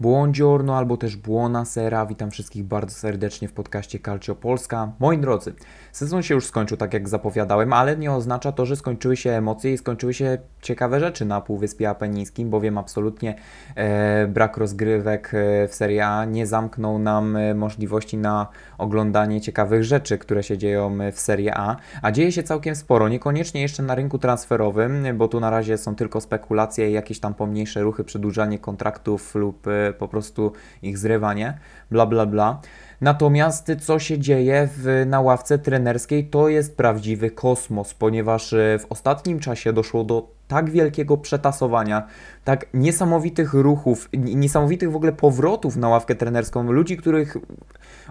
[0.00, 2.06] Buongiorno albo też Buonasera.
[2.06, 4.92] Witam wszystkich bardzo serdecznie w podcaście Calcio Polska.
[4.98, 5.54] Moi drodzy,
[5.92, 9.72] sezon się już skończył, tak jak zapowiadałem, ale nie oznacza to, że skończyły się emocje
[9.72, 13.34] i skończyły się ciekawe rzeczy na Półwyspie Apenińskim, bowiem absolutnie
[13.74, 18.46] e, brak rozgrywek e, w Serie A nie zamknął nam e, możliwości na
[18.78, 23.62] oglądanie ciekawych rzeczy, które się dzieją w Serie A, a dzieje się całkiem sporo, niekoniecznie
[23.62, 27.82] jeszcze na rynku transferowym, bo tu na razie są tylko spekulacje i jakieś tam pomniejsze
[27.82, 30.52] ruchy, przedłużanie kontraktów lub e, po prostu
[30.82, 31.58] ich zrywanie,
[31.90, 32.60] bla bla bla.
[33.00, 38.86] Natomiast co się dzieje w, na ławce trenerskiej, to jest prawdziwy kosmos, ponieważ e, w
[38.90, 42.06] ostatnim czasie doszło do tak wielkiego przetasowania,
[42.44, 47.36] tak niesamowitych ruchów, niesamowitych w ogóle powrotów na ławkę trenerską, ludzi, których,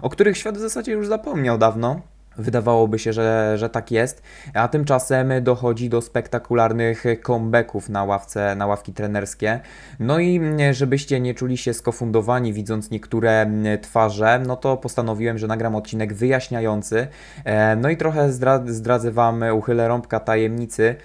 [0.02, 2.00] o których świat w zasadzie już zapomniał dawno.
[2.38, 4.22] Wydawałoby się, że, że tak jest,
[4.54, 9.60] a tymczasem dochodzi do spektakularnych comebacków na, ławce, na ławki trenerskie.
[10.00, 13.50] No i żebyście nie czuli się skofundowani widząc niektóre
[13.82, 17.06] twarze, no to postanowiłem, że nagram odcinek wyjaśniający.
[17.44, 18.32] E, no i trochę
[18.66, 20.96] zdradzę Wam, uchylę rąbka tajemnicy,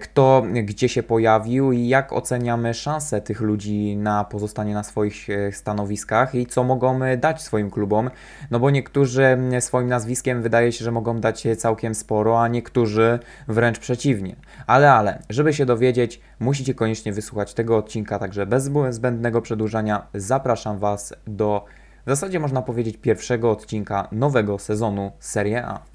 [0.00, 5.52] kto gdzie się pojawił i jak oceniamy szanse tych ludzi na pozostanie na swoich e,
[5.52, 8.10] stanowiskach i co mogą dać swoim klubom.
[8.50, 13.18] No bo niektórzy swoim nazwiskiem wydaje się, że mogą dać całkiem sporo, a niektórzy
[13.48, 14.36] wręcz przeciwnie.
[14.66, 20.78] Ale, ale, żeby się dowiedzieć, musicie koniecznie wysłuchać tego odcinka, także bez zbędnego przedłużania zapraszam
[20.78, 21.64] Was do
[22.06, 25.91] w zasadzie można powiedzieć pierwszego odcinka nowego sezonu Serie A.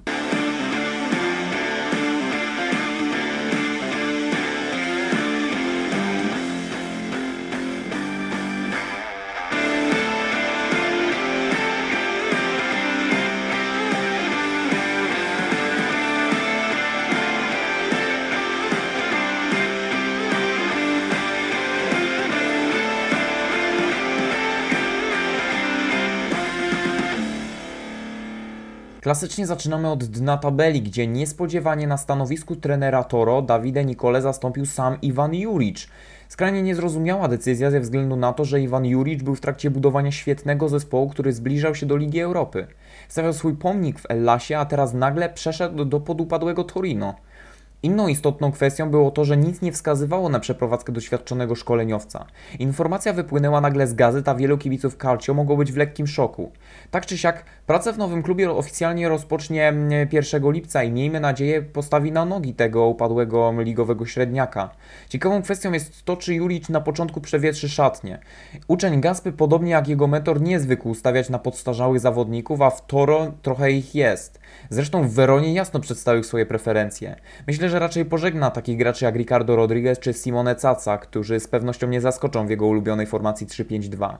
[29.08, 35.02] Klasycznie zaczynamy od dna tabeli, gdzie niespodziewanie na stanowisku trenera Toro Davide Nicole zastąpił sam
[35.02, 35.88] Iwan Juric.
[36.28, 40.70] Skrajnie niezrozumiała decyzja ze względu na to, że Iwan Juric był w trakcie budowania świetnego
[40.70, 42.67] zespołu, który zbliżał się do Ligi Europy.
[43.08, 47.16] Stawiał swój pomnik w Ellasie, a teraz nagle przeszedł do podupadłego Torino.
[47.83, 52.26] Inną istotną kwestią było to, że nic nie wskazywało na przeprowadzkę doświadczonego szkoleniowca.
[52.60, 56.52] Informacja wypłynęła nagle z gazet, a wielu kibiców Calcio mogło być w lekkim szoku.
[56.92, 59.73] Tak czy siak, pracę w nowym klubie oficjalnie rozpocznie
[60.11, 64.70] 1 mm, lipca i miejmy nadzieję postawi na nogi tego upadłego ligowego średniaka.
[65.10, 68.20] Ciekawą kwestią jest to, czy Julic na początku przewietrzy szatnie.
[68.67, 73.32] Uczeń Gaspy, podobnie jak jego mentor, nie zwykł stawiać na podstarzałych zawodników, a w Toro
[73.42, 74.39] trochę ich jest.
[74.70, 77.16] Zresztą w Weronie jasno przedstawił swoje preferencje.
[77.48, 81.88] Myślę, że raczej pożegna takich graczy jak Ricardo Rodriguez czy Simone Caca, którzy z pewnością
[81.88, 84.17] nie zaskoczą w jego ulubionej formacji 3-5-2.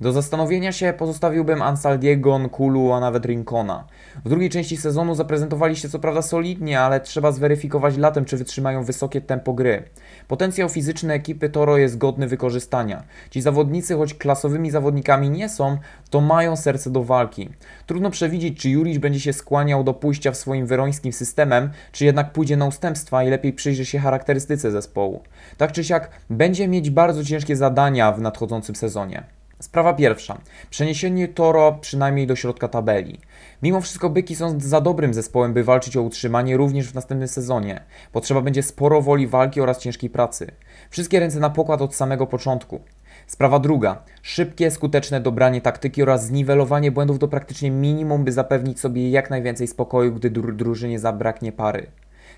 [0.00, 3.84] Do zastanowienia się pozostawiłbym Ansaldiego, Nkulu, a nawet Rincona.
[4.24, 8.84] W drugiej części sezonu zaprezentowali się co prawda solidnie, ale trzeba zweryfikować latem, czy wytrzymają
[8.84, 9.82] wysokie tempo gry.
[10.30, 13.02] Potencjał fizyczny ekipy Toro jest godny wykorzystania.
[13.30, 15.78] Ci zawodnicy, choć klasowymi zawodnikami nie są,
[16.10, 17.48] to mają serce do walki.
[17.86, 22.32] Trudno przewidzieć, czy Juric będzie się skłaniał do pójścia w swoim werońskim systemem, czy jednak
[22.32, 25.22] pójdzie na ustępstwa i lepiej przyjrzy się charakterystyce zespołu.
[25.56, 29.22] Tak czy siak, będzie mieć bardzo ciężkie zadania w nadchodzącym sezonie.
[29.60, 30.40] Sprawa pierwsza.
[30.70, 33.18] Przeniesienie Toro przynajmniej do środka tabeli.
[33.62, 37.80] Mimo wszystko byki są za dobrym zespołem, by walczyć o utrzymanie również w następnym sezonie.
[38.12, 40.50] Potrzeba będzie sporo woli walki oraz ciężkiej pracy.
[40.90, 42.80] Wszystkie ręce na pokład od samego początku.
[43.26, 44.02] Sprawa druga.
[44.22, 49.66] Szybkie, skuteczne dobranie taktyki oraz zniwelowanie błędów do praktycznie minimum, by zapewnić sobie jak najwięcej
[49.66, 51.86] spokoju, gdy dru drużynie zabraknie pary.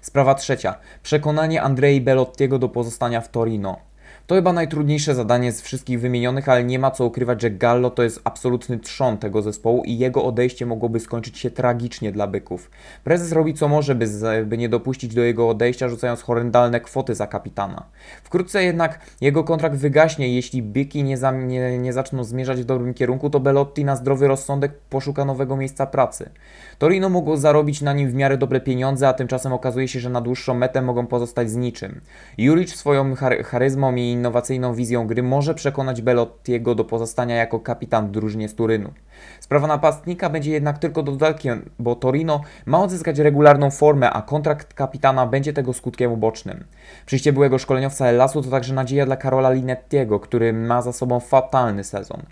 [0.01, 0.75] Sprawa trzecia.
[1.03, 3.92] Przekonanie Andrei Belottiego do pozostania w Torino.
[4.27, 8.03] To chyba najtrudniejsze zadanie z wszystkich wymienionych, ale nie ma co ukrywać, że Gallo to
[8.03, 12.71] jest absolutny trzon tego zespołu i jego odejście mogłoby skończyć się tragicznie dla byków.
[13.05, 14.07] Prezes robi co może, by,
[14.47, 17.87] by nie dopuścić do jego odejścia, rzucając horrendalne kwoty za kapitana.
[18.23, 22.95] Wkrótce jednak jego kontrakt wygaśnie jeśli byki nie, za, nie, nie zaczną zmierzać w dobrym
[22.95, 26.31] kierunku, to Belotti na zdrowy rozsądek poszuka nowego miejsca pracy.
[26.79, 30.21] Torino mogło zarobić na nim w miarę dobre pieniądze, a tymczasem okazuje się, że na
[30.21, 32.01] dłuższą metę mogą pozostać z niczym.
[32.39, 33.15] Juric swoją
[33.45, 38.55] charyzmą i innowacyjną wizją gry może przekonać Belottiego do pozostania jako kapitan w drużynie z
[38.55, 38.93] Turynu.
[39.41, 45.27] Sprawa napastnika będzie jednak tylko dodatkiem, bo Torino ma odzyskać regularną formę, a kontrakt kapitana
[45.27, 46.65] będzie tego skutkiem ubocznym.
[47.07, 51.85] Przyjście byłego szkoleniowca Ellasu to także nadzieja dla Karola Linettiego, który ma za sobą fatalny
[51.85, 52.23] sezon.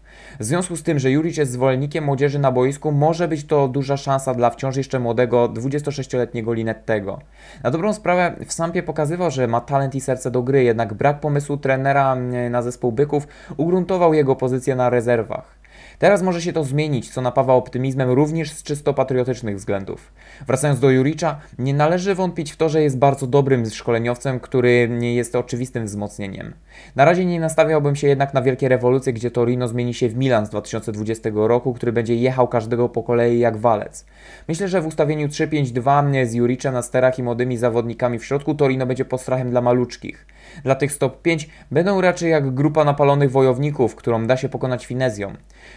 [0.41, 3.97] W związku z tym, że Juric jest zwolennikiem młodzieży na boisku, może być to duża
[3.97, 7.21] szansa dla wciąż jeszcze młodego 26-letniego Linettego.
[7.63, 11.21] Na dobrą sprawę w Sampie pokazywał, że ma talent i serce do gry, jednak brak
[11.21, 12.17] pomysłu trenera
[12.51, 15.60] na zespół byków ugruntował jego pozycję na rezerwach.
[16.01, 20.13] Teraz może się to zmienić, co napawa optymizmem również z czysto patriotycznych względów.
[20.47, 25.15] Wracając do Juricza, nie należy wątpić w to, że jest bardzo dobrym szkoleniowcem, który nie
[25.15, 26.55] jest oczywistym wzmocnieniem.
[26.97, 30.47] Na razie nie nastawiałbym się jednak na wielkie rewolucje, gdzie Torino zmieni się w Milan
[30.47, 34.05] z 2020 roku, który będzie jechał każdego po kolei jak walec.
[34.49, 38.87] Myślę, że w ustawieniu 3-5-2 z Juriczem na sterach i młodymi zawodnikami w środku Torino
[38.87, 40.27] będzie postrachem dla maluczkich.
[40.65, 45.33] Dla tych stop 5 będą raczej jak grupa napalonych wojowników, którą da się pokonać finezją.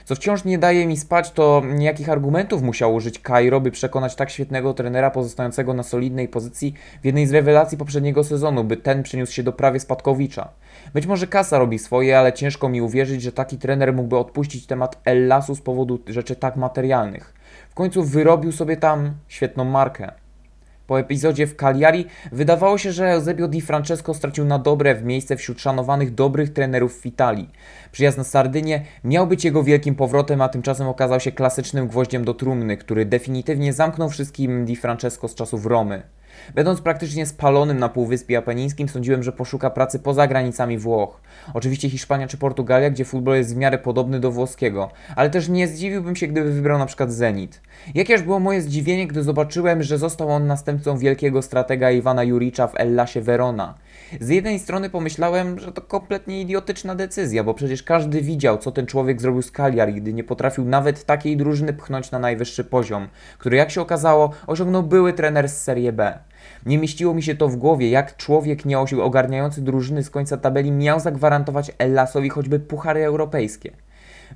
[0.06, 4.30] Co wciąż nie daje mi spać, to jakich argumentów musiał użyć Cairo, by przekonać tak
[4.30, 9.34] świetnego trenera pozostającego na solidnej pozycji w jednej z rewelacji poprzedniego sezonu, by ten przeniósł
[9.34, 10.50] się do prawie spadkowicza.
[10.94, 15.02] Być może kasa robi swoje, ale ciężko mi uwierzyć, że taki trener mógłby odpuścić temat
[15.06, 17.34] Ellasu z powodu rzeczy tak materialnych.
[17.70, 20.12] W końcu wyrobił sobie tam świetną markę.
[20.88, 25.38] Po epizodzie w Cagliari wydawało się, że Eusebio Di Francesco stracił na dobre w miejsce
[25.38, 27.50] wśród szanowanych dobrych trenerów w Italii.
[27.92, 32.34] Przyjazd na Sardynię miał być jego wielkim powrotem, a tymczasem okazał się klasycznym gwoździem do
[32.34, 36.04] trumny, który definitywnie zamknął wszystkim Di Francesco z czasów Romy.
[36.56, 41.22] Będąc praktycznie spalonym na Półwyspie Apenińskim, sądziłem, że poszuka pracy poza granicami Włoch.
[41.54, 45.68] Oczywiście Hiszpania czy Portugalia, gdzie futbol jest w miarę podobny do włoskiego, ale też nie
[45.68, 47.62] zdziwiłbym się, gdyby wybrał na przykład Zenit.
[47.96, 52.80] Jakież było moje zdziwienie, gdy zobaczyłem, że został on następcą wielkiego stratega Iwana Juricza w
[52.80, 53.74] Ellasie Verona.
[54.20, 58.86] Z jednej strony pomyślałem, że to kompletnie idiotyczna decyzja, bo przecież każdy widział, co ten
[58.86, 63.08] człowiek zrobił z Cagliari, gdy nie potrafił nawet takiej drużyny pchnąć na najwyższy poziom,
[63.38, 66.20] który jak się okazało osiągnął były trener z Serie B.
[66.66, 71.00] Nie mieściło mi się to w głowie, jak człowiek nieogarniający drużyny z końca tabeli miał
[71.00, 73.72] zagwarantować Ellasowi choćby puchary europejskie.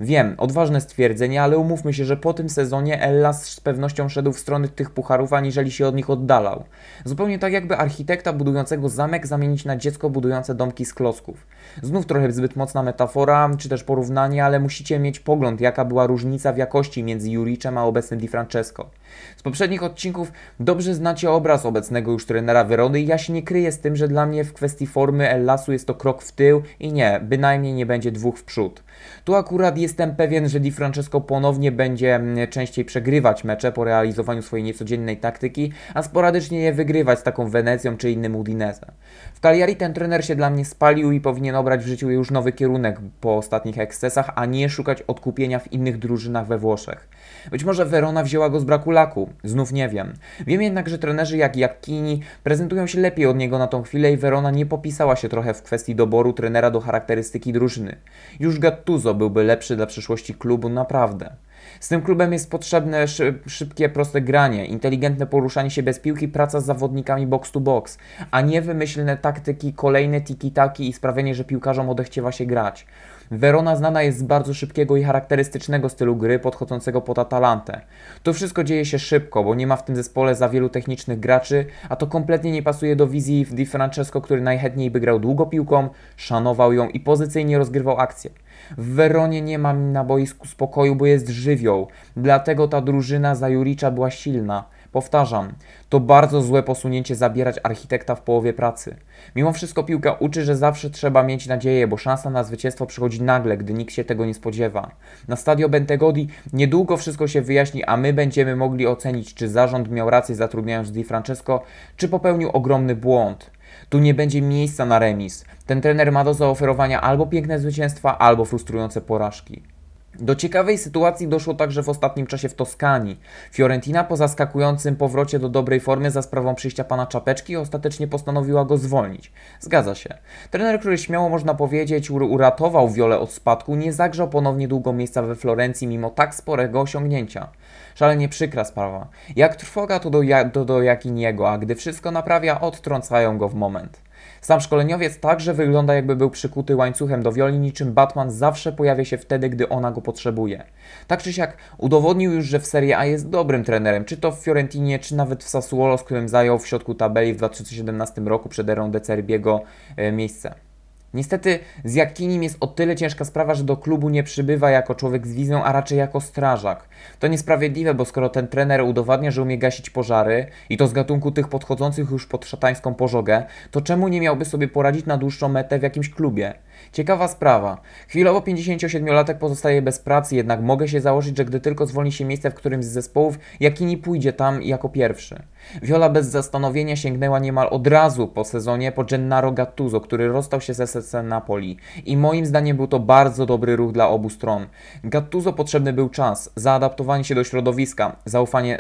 [0.02, 4.40] Wiem, odważne stwierdzenie, ale umówmy się, że po tym sezonie Ellas z pewnością szedł w
[4.40, 6.64] stronę tych pucharów, aniżeli się od nich oddalał.
[7.06, 11.48] Zupełnie tak jakby architekta budującego zamek zamienić na dziecko budujące domki z klocków.
[11.82, 16.54] Znów trochę zbyt mocna metafora, czy też porównanie, ale musicie mieć pogląd, jaka była różnica
[16.54, 18.90] w jakości międzi Juriczem a obecnym Di Francesco.
[19.38, 23.72] Z poprzednich odcinków dobrze znacie obraz obecnego już trenera Werony i ja się nie kryję
[23.72, 26.94] z tym, że dla mnie w kwestii formy Ellasu jest to krok w tył i
[26.94, 28.84] nie, bynajmniej nie będzie dwóch w przód.
[29.24, 34.42] Tu akurat jestem pewien, że Di Francesco ponownie będzie mm, częściej przegrywać mecze po realizowaniu
[34.42, 38.92] swojej niecodziennej taktyki, a sporadycznie je wygrywać z taką Wenecją czy innym Udinese.
[39.34, 42.52] W Cagliari ten trener się dla mnie spalił i powinien obrać w życiu już nowy
[42.52, 47.10] kierunek po ostatnich ekscesach, a nie szukać odkupienia w innych drużynach we Włoszech.
[47.52, 50.14] Być może Verona wzięła go z braku laku, znów nie wiem.
[50.48, 54.18] Wiem jednak, że trenerzy jak Jakini prezentują się lepiej od niego na tą chwilę i
[54.18, 57.96] Verona nie popisała się trochę w kwestii doboru trenera do charakterystyki drużyny.
[58.40, 61.36] Już Gattuso byłby lepszy dla przyszłości klubu naprawdę.
[61.80, 63.06] Z tym klubem jest potrzebne
[63.48, 67.98] szybkie, proste granie, inteligentne poruszanie się bez piłki, praca z zawodnikami box to box,
[68.32, 72.86] a nie wymyślne taktyki, kolejne tiki-taki i sprawienie, że piłkarzom odechciewa się grać.
[73.32, 77.82] Verona znana jest z bardzo szybkiego i charakterystycznego stylu gry podchodzącego pod Atalantę.
[78.24, 81.66] To wszystko dzieje się szybko, bo nie ma w tym zespole za wielu technicznych graczy,
[81.90, 85.90] a to kompletnie nie pasuje do wizji Di Francesco, który najchętniej by grał długo piłką,
[86.16, 88.32] szanował ją i pozycyjnie rozgrywał akcję.
[88.78, 91.88] W Weronie nie ma na boisku spokoju, bo jest żywioł.
[92.18, 94.64] Dlatego ta drużyna za Juricza była silna.
[94.92, 95.54] Powtarzam,
[95.90, 98.96] to bardzo złe posunięcie zabierać architekta w połowie pracy.
[99.36, 103.58] Mimo wszystko piłka uczy, że zawsze trzeba mieć nadzieję, bo szansa na zwycięstwo przychodzi nagle,
[103.58, 104.92] gdy nikt się tego nie spodziewa.
[105.28, 110.10] Na stadio Bentegodi niedługo wszystko się wyjaśni, a my będziemy mogli ocenić, czy zarząd miał
[110.10, 111.64] rację zatrudniając Di Francesco,
[111.98, 113.52] czy popełnił ogromny błąd.
[113.90, 115.46] Tu nie będzie miejsca na remis.
[115.66, 119.77] Ten trener ma do zaoferowania albo piękne zwycięstwa, albo frustrujące porażki.
[120.20, 123.20] Do ciekawej sytuacji doszło także w ostatnim czasie w Toskanii.
[123.52, 128.78] Fiorentina po zaskakującym powrocie do dobrej formy za sprawą przyjścia pana Czapeczki ostatecznie postanowiła go
[128.78, 129.32] zwolnić.
[129.60, 130.18] Zgadza się.
[130.52, 135.36] Trener, który śmiało można powiedzieć uratował Wiolę od spadku, nie zagrzał ponownie długo miejsca we
[135.36, 137.48] Florencji mimo tak sporego osiągnięcia.
[137.96, 139.08] Szalenie przykra sprawa.
[139.36, 140.22] Jak trwoga to do,
[140.54, 144.07] do, do Jakiniego, a gdy wszystko naprawia, odtrącają go w moment.
[144.42, 149.18] Sam szkoleniowiec także wygląda jakby był przykuty łańcuchem do wioli, niczym Batman zawsze pojawia się
[149.18, 150.64] wtedy, gdy ona go potrzebuje.
[151.08, 154.40] Tak czy siak udowodnił już, że w Serie A jest dobrym trenerem, czy to w
[154.40, 158.70] Fiorentinie, czy nawet w Sassuolo, z którym zajął w środku tabeli w 2017 roku przed
[158.70, 159.62] erą De Cerbiego
[159.98, 160.67] e, miejsce.
[161.14, 165.28] Niestety z Jakinim jest o tyle ciężka sprawa, że do klubu nie przybywa jako człowiek
[165.28, 166.90] z wizją, a raczej jako strażak.
[167.20, 171.32] To niesprawiedliwe, bo skoro ten trener udowadnia, że umie gasić pożary i to z gatunku
[171.32, 175.80] tych podchodzących już pod szatańską pożogę, to czemu nie miałby sobie poradzić na dłuższą metę
[175.80, 176.54] w jakimś klubie?
[176.92, 177.82] Ciekawa sprawa.
[178.08, 182.52] Chwilowo 57-latek pozostaje bez pracy, jednak mogę się założyć, że gdy tylko zwolni się miejsce
[182.52, 185.44] w którymś z zespołów, Jakini pójdzie tam jako pierwszy.
[185.82, 190.74] Viola bez zastanowienia sięgnęła niemal od razu po sezonie po Gennaro Gattuso, który rozstał się
[190.74, 191.78] z SSC Napoli.
[192.06, 194.68] I moim zdaniem był to bardzo dobry ruch dla obu stron.
[195.04, 198.80] Gattuso potrzebny był czas, zaadaptowanie się do środowiska, zaufanie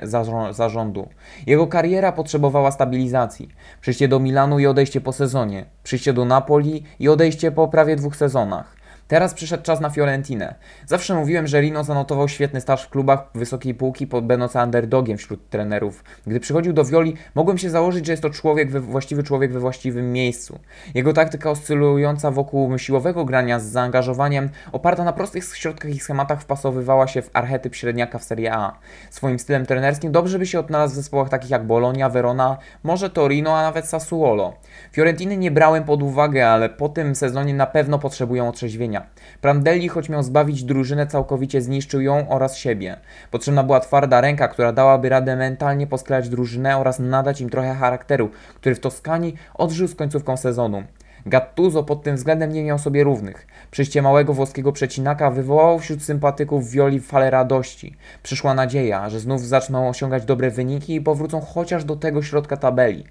[0.51, 1.09] zarządu.
[1.47, 3.49] Jego kariera potrzebowała stabilizacji.
[3.81, 5.65] Przyjście do Milanu i odejście po sezonie.
[5.83, 8.76] Przyjście do Napoli i odejście po prawie dwóch sezonach.
[9.07, 10.55] Teraz przyszedł czas na Fiorentinę.
[10.85, 16.03] Zawsze mówiłem, że Rino zanotował świetny staż w klubach wysokiej półki, będąc underdogiem wśród trenerów.
[16.27, 20.13] Gdy przychodził do Violi, mogłem się założyć, że jest to człowiek, właściwy człowiek we właściwym
[20.13, 20.59] miejscu.
[20.95, 27.07] Jego taktyka oscylująca wokół siłowego grania z zaangażowaniem, oparta na prostych środkach i schematach, wpasowywała
[27.07, 28.79] się w archetyp średniaka w Serie A.
[29.09, 33.57] Swoim stylem trenerskim dobrze by się odnalazł w zespołach takich jak Bologna, Verona, może Torino,
[33.57, 34.53] a nawet Sassuolo.
[34.91, 38.96] Fiorentiny nie brałem pod uwagę, ale po tym sezonie na pewno potrzebują otrzeźwienia.
[39.41, 42.97] Prandelli, choć miał zbawić drużynę, całkowicie zniszczył ją oraz siebie.
[43.31, 48.29] Potrzebna była twarda ręka, która dałaby radę mentalnie posklejać drużynę oraz nadać im trochę charakteru,
[48.55, 50.83] który w Toskanii odżył z końcówką sezonu.
[51.25, 53.47] Gattuso pod tym względem nie miał sobie równych.
[53.71, 57.95] Przyjście małego włoskiego przecinaka wywołało wśród sympatyków Violi falę radości.
[58.23, 63.03] Przyszła nadzieja, że znów zaczną osiągać dobre wyniki i powrócą chociaż do tego środka tabeli.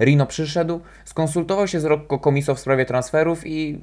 [0.00, 3.80] Rino przyszedł, skonsultował się z Rocco Comiso w sprawie transferów i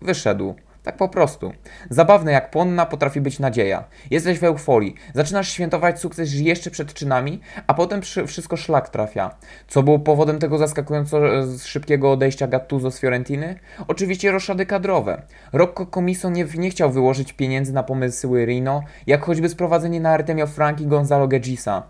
[0.00, 0.54] wyszedł.
[0.82, 1.52] Tak po prostu.
[1.90, 3.84] Zabawne jak płonna potrafi być nadzieja.
[4.10, 9.34] Jesteś w euforii, zaczynasz świętować sukces jeszcze przed czynami, a potem wszystko szlak trafia.
[9.68, 13.58] Co było powodem tego zaskakująco e, szybkiego odejścia Gattuso z Fiorentiny?
[13.88, 15.22] Oczywiście roszady kadrowe.
[15.52, 20.46] Rocco Comiso nie, nie chciał wyłożyć pieniędzy na pomysły Rino, jak choćby sprowadzenie na Artemio
[20.46, 21.82] Franki Gonzalo Gegisa.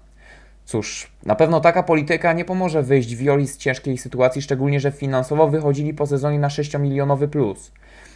[0.64, 5.48] Cóż, na pewno taka polityka nie pomoże wyjść Violi z ciężkiej sytuacji, szczególnie że finansowo
[5.48, 7.72] wychodzili po sezonie na 6-milionowy plus.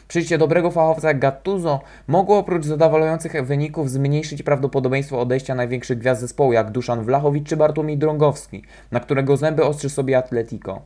[0.08, 6.52] Przyjście dobrego fachowca jak Gattuso mogło oprócz zadowalających wyników zmniejszyć prawdopodobieństwo odejścia największych gwiazd zespołu
[6.52, 10.82] jak Duszan Wlachowicz czy Bartłomiej Drągowski, na którego zęby ostrzy sobie Atletico.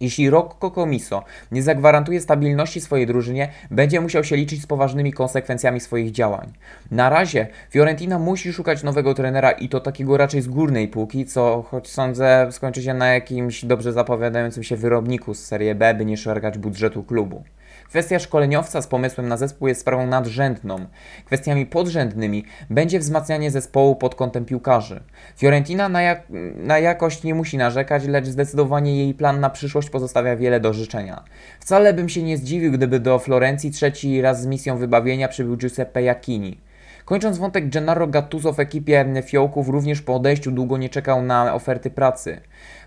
[0.00, 5.80] Jeśli Rocco Comiso nie zagwarantuje stabilności swojej drużynie, będzie musiał się liczyć z poważnymi konsekwencjami
[5.80, 6.52] swoich działań.
[6.90, 11.64] Na razie Fiorentina musi szukać nowego trenera i to takiego raczej z górnej półki, co
[11.70, 16.16] choć sądzę skończy się na jakimś dobrze zapowiadającym się wyrobniku z Serie B, by nie
[16.16, 17.42] szargać budżetu klubu.
[17.88, 20.86] Kwestia szkoleniowca z pomysłem na zespół jest sprawą nadrzędną.
[21.24, 25.00] Kwestiami podrzędnymi będzie wzmacnianie zespołu pod kątem piłkarzy.
[25.36, 26.22] Fiorentina na, jak
[26.56, 31.24] na jakość nie musi narzekać, lecz zdecydowanie jej plan na przyszłość pozostawia wiele do życzenia.
[31.60, 36.02] Wcale bym się nie zdziwił, gdyby do Florencji trzeci raz z misją wybawienia przybył Giuseppe
[36.02, 36.60] Jacchini.
[37.08, 41.90] Kończąc wątek, Gennaro Gattuso w ekipie Fiołków również po odejściu długo nie czekał na oferty
[41.90, 42.40] pracy.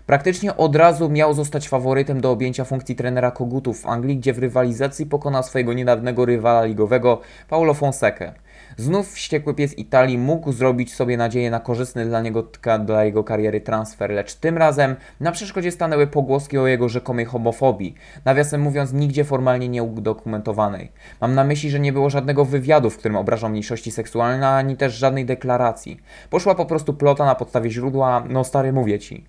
[0.06, 4.38] Praktycznie od razu miał zostać faworytem do objęcia funkcji trenera Kogutów w Anglii, gdzie w
[4.38, 8.32] rywalizacji pokonał swojego niedawnego rywala ligowego Paulo Fonseca.
[8.76, 12.48] Znów wściekły pies Italii mógł zrobić sobie nadzieję na korzystny dla niego
[12.84, 17.94] dla jego kariery transfer, lecz tym razem na przeszkodzie stanęły pogłoski o jego rzekomej homofobii,
[18.24, 20.92] nawiasem mówiąc nigdzie formalnie nieudokumentowanej.
[21.20, 24.94] Mam na myśli, że nie było żadnego wywiadu, w którym obrażał mniejszości seksualne, ani też
[24.94, 26.00] żadnej deklaracji.
[26.30, 29.24] Poszła po prostu plota na podstawie źródła, no stary mówię ci.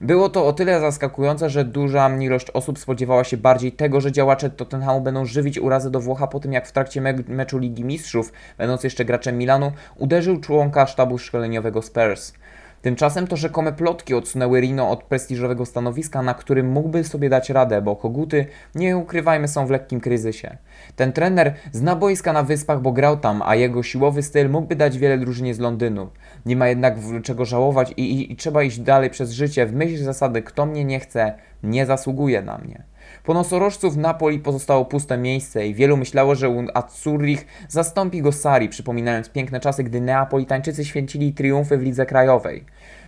[0.00, 4.50] Było to o tyle zaskakujące, że duża ilość osób spodziewała się bardziej tego, że działacze
[4.50, 8.32] Tottenhamu będą żywić urazy do Włocha po tym, jak w trakcie me meczu Ligi Mistrzów,
[8.58, 12.32] będąc jeszcze graczem Milanu, uderzył członka sztabu szkoleniowego Spurs.
[12.82, 17.82] Tymczasem to rzekome plotki odsunęły Rino od prestiżowego stanowiska, na którym mógłby sobie dać radę,
[17.82, 20.56] bo koguty, nie ukrywajmy, są w lekkim kryzysie.
[20.96, 24.98] Ten trener zna boiska na wyspach, bo grał tam, a jego siłowy styl mógłby dać
[24.98, 26.08] wiele drużynie z Londynu.
[26.46, 30.04] Nie ma jednak czego żałować i, i, i trzeba iść dalej przez życie w myśl
[30.04, 32.82] zasady kto mnie nie chce, nie zasługuje na mnie.
[33.28, 38.68] Po nosorożcu w Napoli pozostało puste miejsce i wielu myślało, że Azzurrich zastąpi go Sari,
[38.68, 42.64] przypominając piękne czasy, gdy Neapolitańczycy święcili triumfy w lidze krajowej.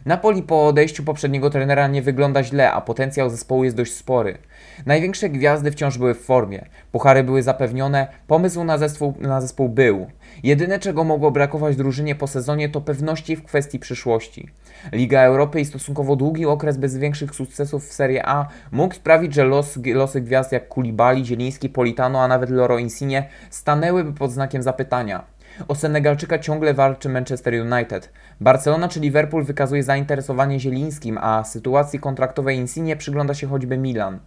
[0.06, 4.38] Napoli po odejściu poprzedniego trenera nie wygląda źle, a potencjał zespołu jest dość spory.
[4.86, 10.06] Największe gwiazdy wciąż były w formie, puchary były zapewnione, pomysł na zespół, na zespół był.
[10.42, 14.48] Jedyne czego mogło brakować drużynie po sezonie to pewności w kwestii przyszłości.
[14.92, 19.44] Liga Europy i stosunkowo długi okres bez większych sukcesów w Serie A mógł sprawić, że
[19.44, 25.24] los, losy gwiazd jak Kulibali, Zieliński, Politano, a nawet Loro Insigne stanęłyby pod znakiem zapytania.
[25.68, 28.12] O Senegalczyka ciągle walczy Manchester United.
[28.40, 34.18] Barcelona czy Liverpool wykazuje zainteresowanie Zielińskim, a sytuacji kontraktowej Insigne przygląda się choćby Milan.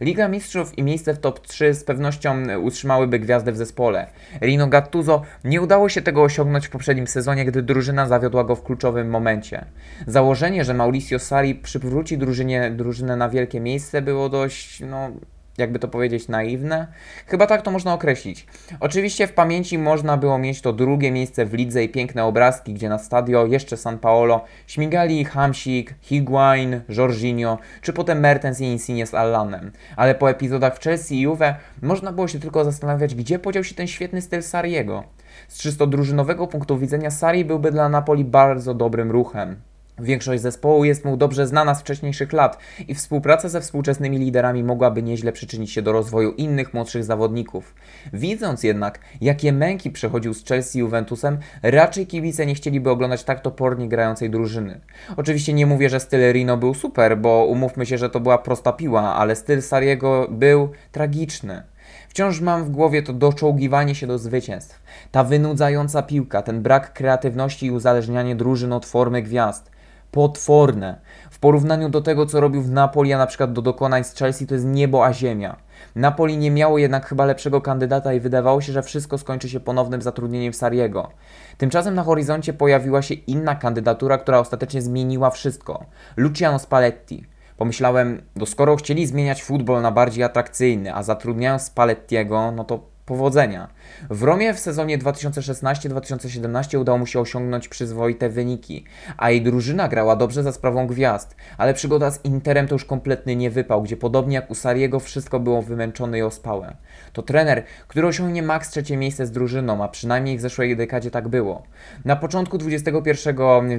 [0.00, 4.06] Liga Mistrzów i miejsce w top 3 z pewnością utrzymałyby gwiazdę w zespole.
[4.40, 8.62] Rino Gattuso nie udało się tego osiągnąć w poprzednim sezonie, gdy drużyna zawiodła go w
[8.62, 9.64] kluczowym momencie.
[10.06, 15.10] Założenie, że Mauricio Sarri przywróci drużynie, drużynę na wielkie miejsce było dość, no,
[15.58, 16.86] jakby to powiedzieć, naiwne?
[17.26, 18.46] Chyba tak to można określić.
[18.80, 22.88] Oczywiście w pamięci można było mieć to drugie miejsce w lidze i piękne obrazki, gdzie
[22.88, 29.14] na stadio jeszcze San Paolo śmigali Hamsik, Higuain, Jorginho, czy potem Mertens i Insigne z
[29.14, 29.72] Allanem.
[29.96, 33.74] Ale po epizodach w Chelsea i Juve można było się tylko zastanawiać, gdzie podział się
[33.74, 35.04] ten świetny styl Sariego.
[35.48, 39.56] Z czysto drużynowego punktu widzenia Sari byłby dla Napoli bardzo dobrym ruchem.
[39.98, 45.02] Większość zespołu jest mu dobrze znana z wcześniejszych lat i współpraca ze współczesnymi liderami mogłaby
[45.02, 47.74] nieźle przyczynić się do rozwoju innych młodszych zawodników.
[48.12, 53.88] Widząc jednak, jakie męki przechodził z Chelsea Juventusem, raczej kibice nie chcieliby oglądać tak topornie
[53.88, 54.80] grającej drużyny.
[55.16, 58.72] Oczywiście nie mówię, że styl Rino był super, bo umówmy się, że to była prosta
[58.72, 61.62] piła, ale styl Sariego był tragiczny.
[62.08, 64.82] Wciąż mam w głowie to doczołgiwanie się do zwycięstw.
[65.10, 69.75] Ta wynudzająca piłka, ten brak kreatywności i uzależnianie drużyn od formy gwiazd
[70.10, 71.00] potworne.
[71.30, 74.46] W porównaniu do tego, co robił w Napoli, a na przykład do dokonań z Chelsea,
[74.46, 75.56] to jest niebo a ziemia.
[75.94, 80.02] Napoli nie miało jednak chyba lepszego kandydata i wydawało się, że wszystko skończy się ponownym
[80.02, 81.10] zatrudnieniem Sariego.
[81.58, 85.84] Tymczasem na horyzoncie pojawiła się inna kandydatura, która ostatecznie zmieniła wszystko.
[86.16, 87.24] Luciano Spalletti.
[87.56, 93.68] Pomyślałem, no skoro chcieli zmieniać futbol na bardziej atrakcyjny, a zatrudniają Spallettiego, no to powodzenia.
[94.10, 98.84] W Romie w sezonie 2016-2017 udało mu się osiągnąć przyzwoite wyniki,
[99.16, 103.36] a jej drużyna grała dobrze za sprawą gwiazd, ale przygoda z Interem to już kompletny
[103.36, 106.76] niewypał, gdzie podobnie jak u Sariego wszystko było wymęczone i ospałe.
[107.12, 111.28] To trener, który osiągnie maks trzecie miejsce z drużyną, a przynajmniej w zeszłej dekadzie tak
[111.28, 111.62] było.
[112.04, 113.10] Na początku XXI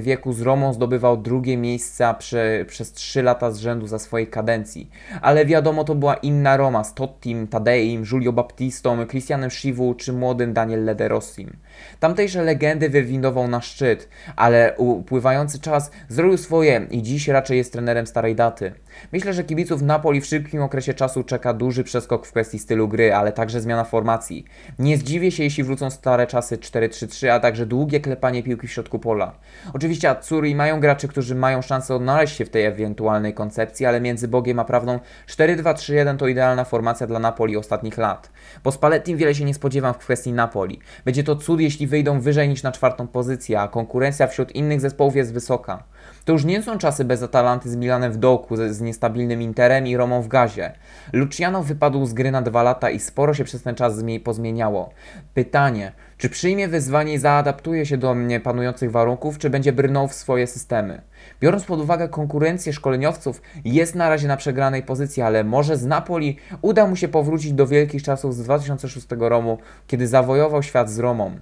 [0.00, 4.90] wieku z Romą zdobywał drugie miejsca przy, przez trzy lata z rzędu za swojej kadencji,
[5.22, 10.52] ale wiadomo to była inna Roma z Tottim, Tadeim, Giulio Baptistą, Cristianem Schiwu czy młodym
[10.52, 11.56] Daniel Lederossim.
[12.00, 18.06] Tamtejsze legendy wywindował na szczyt, ale upływający czas zrobił swoje i dziś raczej jest trenerem
[18.06, 18.72] starej daty.
[19.12, 23.14] Myślę, że kibiców Napoli w szybkim okresie czasu czeka duży przeskok w kwestii stylu gry,
[23.14, 24.44] ale także zmiana formacji.
[24.78, 28.98] Nie zdziwię się, jeśli wrócą stare czasy 4-3-3, a także długie klepanie piłki w środku
[28.98, 29.32] pola.
[29.74, 34.28] Oczywiście Azzurri mają graczy, którzy mają szansę odnaleźć się w tej ewentualnej koncepcji, ale między
[34.28, 38.30] Bogiem a prawdą 4-2-3-1 to idealna formacja dla Napoli ostatnich lat.
[38.62, 38.72] Po
[39.08, 40.80] Spallettim wiele się nie spodziewam w kwestii Napoli.
[41.04, 45.16] Będzie to cud, jeśli wyjdą wyżej niż na czwartą pozycję, a konkurencja wśród innych zespołów
[45.16, 45.82] jest wysoka.
[46.24, 49.86] To już nie są czasy bez Atalanty z Milanem w dołku, z, z niestabilnym Interem
[49.86, 50.72] i Romą w gazie.
[51.12, 54.90] Luciano wypadł z gry na dwa lata i sporo się przez ten czas zmie pozmieniało.
[55.34, 60.46] Pytanie, czy przyjmie wyzwanie i zaadaptuje się do panujących warunków, czy będzie brnął w swoje
[60.46, 61.02] systemy?
[61.40, 66.36] Biorąc pod uwagę konkurencję szkoleniowców, jest na razie na przegranej pozycji, ale może z Napoli
[66.62, 71.38] uda mu się powrócić do wielkich czasów z 2006 roku, kiedy zawojował świat z Romą.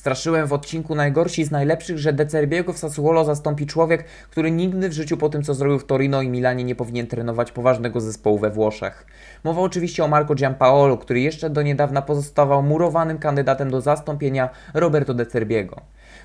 [0.00, 4.88] Straszyłem w odcinku najgorsi z najlepszych, że De Cerbiego w Sassuolo zastąpi człowiek, który nigdy
[4.88, 8.38] w życiu po tym, co zrobił w Torino i Milanie, nie powinien trenować poważnego zespołu
[8.38, 9.06] we Włoszech.
[9.44, 15.14] Mowa oczywiście o Marco Giampaolo, który jeszcze do niedawna pozostawał murowanym kandydatem do zastąpienia Roberto
[15.14, 15.80] De Cerbiego.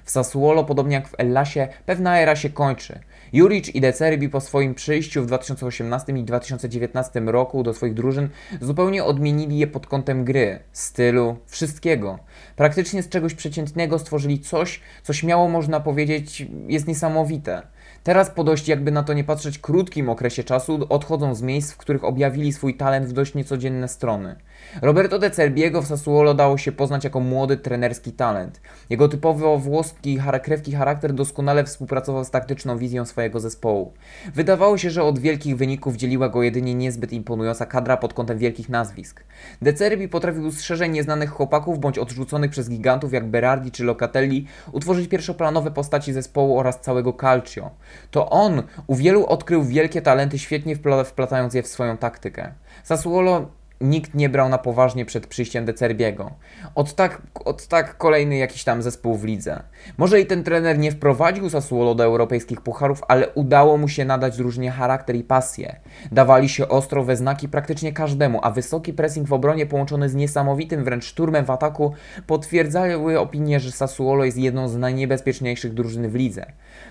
[0.05, 2.99] W Sassuolo, podobnie jak w Ellasie, pewna era się kończy.
[3.33, 8.29] Juric i De Cerbi po swoim przyjściu w 2018 i 2019 roku do swoich drużyn
[8.61, 12.19] zupełnie odmienili je pod kątem gry, stylu, wszystkiego.
[12.55, 17.61] Praktycznie z czegoś przeciętnego stworzyli coś, co śmiało można powiedzieć jest niesamowite.
[18.03, 21.77] Teraz po dość, jakby na to nie patrzeć, krótkim okresie czasu odchodzą z miejsc, w
[21.77, 24.35] których objawili swój talent w dość niecodzienne strony.
[24.82, 28.62] Roberto De Cerbiego w Sassuolo dało się poznać jako młody trenerski talent.
[28.89, 33.93] Jego typowo włoski, krewki charakter doskonale współpracował z taktyczną wizją swojego zespołu.
[34.34, 38.69] Wydawało się, że od wielkich wyników dzieliła go jedynie niezbyt imponująca kadra pod kątem wielkich
[38.69, 39.23] nazwisk.
[39.62, 44.47] De Cerbi potrafił z szerzej nieznanych chłopaków bądź odrzuconych przez gigantów jak Berardi czy Locatelli
[44.71, 47.71] utworzyć pierwszoplanowe postaci zespołu oraz całego Calcio.
[48.12, 50.75] To on u wielu odkrył wielkie talenty, świetnie
[51.06, 52.51] wplatając je w swoją taktykę.
[52.84, 53.47] Sassuolo
[53.81, 56.31] nikt nie brał na poważnie przed przyjściem De Cerbiego.
[56.75, 59.63] Od tak, od tak kolejny jakiś tam zespół w lidze.
[59.97, 64.38] Może i ten trener nie wprowadził Sassuolo do europejskich pucharów, ale udało mu się nadać
[64.38, 65.79] drużynie charakter i pasję.
[66.11, 70.83] Dawali się ostro we znaki praktycznie każdemu, a wysoki pressing w obronie połączony z niesamowitym
[70.83, 71.93] wręcz szturmem w ataku
[72.27, 76.45] potwierdzały opinię, że Sassuolo jest jedną z najniebezpieczniejszych drużyn w lidze.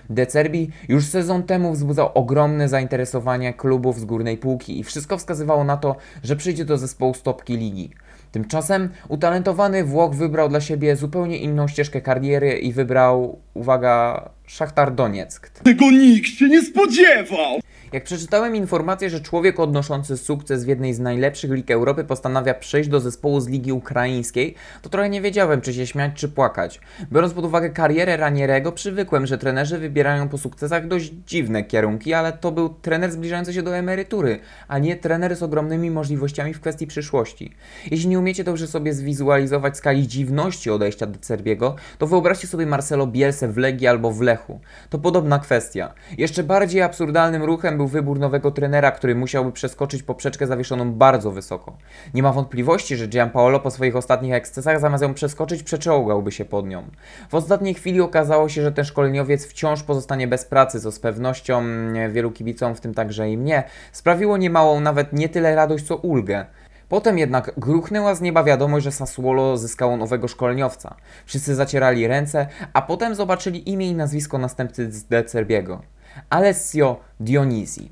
[0.09, 5.63] De Cerbi już sezon temu wzbudzał ogromne zainteresowanie klubów z górnej półki i wszystko wskazywało
[5.63, 7.89] na to, że przyjdzie do zespołu stopki ligi.
[8.31, 15.49] Tymczasem utalentowany Włoch wybrał dla siebie zupełnie inną ścieżkę kariery i wybrał, uwaga, Szachtar Donieck.
[15.49, 17.59] Tego nikt się nie spodziewał!
[17.95, 22.89] Jak przeczytałem informację, że człowiek odnoszący sukces w jednej z najlepszych lig Europy postanawia przejść
[22.89, 26.81] do zespołu z Ligi Ukraińskiej, to trochę nie wiedziałem, czy się śmiać, czy płakać.
[27.11, 32.33] Biorąc pod uwagę karierę Ranierego, przywykłem, że trenerzy wybierają po sukcesach dość dziwne kierunki, ale
[32.33, 36.87] to był trener zbliżający się do emerytury, a nie trener z ogromnymi możliwościami w kwestii
[36.87, 37.53] przyszłości.
[37.91, 43.07] Jeśli nie umiecie dobrze sobie zwizualizować skali dziwności odejścia do Serbiego, to wyobraźcie sobie Marcelo
[43.07, 44.59] Bielsę w Legii albo w Lechu.
[44.89, 45.93] To podobna kwestia.
[46.17, 51.77] Jeszcze bardziej absurdalnym ruchem był wybór nowego trenera, który musiałby przeskoczyć poprzeczkę zawieszoną bardzo wysoko.
[52.13, 56.67] Nie ma wątpliwości, że Gianpaolo po swoich ostatnich ekscesach zamiast ją przeskoczyć, przeczołgałby się pod
[56.67, 56.83] nią.
[57.29, 61.59] W ostatniej chwili okazało się, że ten szkoleniowiec wciąż pozostanie bez pracy, co z pewnością
[61.59, 65.95] mm, wielu kibicom, w tym także i mnie, sprawiło niemałą, nawet nie tyle radość, co
[65.95, 66.45] ulgę.
[66.89, 70.95] Potem jednak gruchnęła z nieba wiadomość, że Sassuolo zyskało nowego szkoleniowca.
[71.25, 75.81] Wszyscy zacierali ręce, a potem zobaczyli imię i nazwisko następcy z De Cerbiego.
[76.29, 77.89] Alessio Dionisi.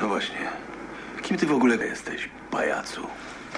[0.00, 0.36] No właśnie.
[1.22, 3.00] Kim ty w ogóle jesteś, pajacu?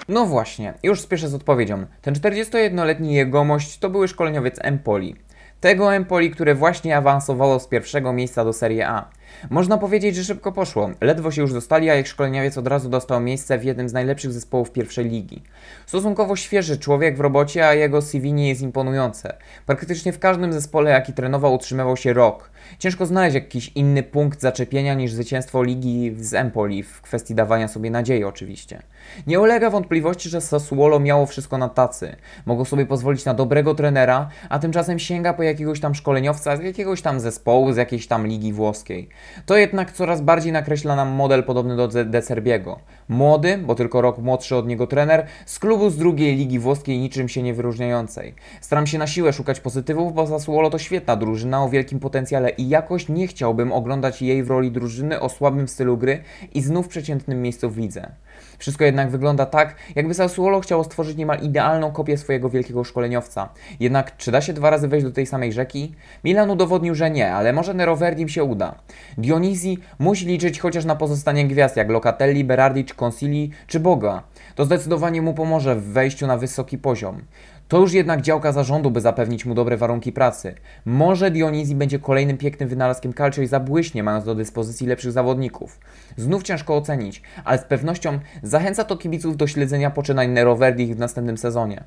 [0.08, 1.86] No właśnie, już spieszę z odpowiedzią.
[2.02, 5.16] Ten 41-letni jegomość to były szkoleniowiec Empoli.
[5.60, 9.10] Tego Empoli, które właśnie awansowało z pierwszego miejsca do Serie A.
[9.50, 10.90] Można powiedzieć, że szybko poszło.
[11.00, 14.32] Ledwo się już dostali, a ich szkoleniowiec od razu dostał miejsce w jednym z najlepszych
[14.32, 15.42] zespołów pierwszej ligi.
[15.86, 19.36] Stosunkowo świeży człowiek w robocie, a jego CV nie jest imponujące.
[19.66, 22.50] Praktycznie w każdym zespole, jaki trenował, utrzymywał się rok.
[22.78, 27.90] Ciężko znaleźć jakiś inny punkt zaczepienia niż zwycięstwo ligi z Empoli w kwestii dawania sobie
[27.90, 28.82] nadziei oczywiście.
[29.26, 32.16] Nie ulega wątpliwości, że Sassuolo miało wszystko na tacy.
[32.46, 37.02] Mogło sobie pozwolić na dobrego trenera, a tymczasem sięga po jakiegoś tam szkoleniowca z jakiegoś
[37.02, 39.08] tam zespołu, z jakiejś tam ligi włoskiej.
[39.46, 42.78] To jednak coraz bardziej nakreśla nam model podobny do De Serbiego.
[43.08, 47.28] Młody, bo tylko rok młodszy od niego trener, z klubu z drugiej ligi włoskiej niczym
[47.28, 48.34] się nie wyróżniającej.
[48.60, 52.68] Staram się na siłę szukać pozytywów, bo Sassuolo to świetna drużyna o wielkim potencjale i
[52.68, 56.22] jakoś nie chciałbym oglądać jej w roli drużyny o słabym stylu gry
[56.54, 58.10] i znów przeciętnym miejscu w lidze.
[58.58, 63.48] Wszystko jednak wygląda tak, jakby Sassuolo chciało stworzyć niemal idealną kopię swojego wielkiego szkoleniowca.
[63.80, 65.94] Jednak czy da się dwa razy wejść do tej samej rzeki?
[66.24, 68.74] Milan udowodnił, że nie, ale może Neroverdim się uda.
[69.18, 74.22] Dionisi musi liczyć chociaż na pozostanie gwiazd jak Locatelli, Berardi Consili czy Boga.
[74.54, 77.22] To zdecydowanie mu pomoże w wejściu na wysoki poziom.
[77.68, 80.54] To już jednak działka zarządu, by zapewnić mu dobre warunki pracy.
[80.84, 85.80] Może Dionizji będzie kolejnym pięknym wynalazkiem Calcio i zabłyśnie, mając do dyspozycji lepszych zawodników.
[86.16, 90.98] Znów ciężko ocenić, ale z pewnością zachęca to kibiców do śledzenia poczynań Nero Verdi w
[90.98, 91.84] następnym sezonie.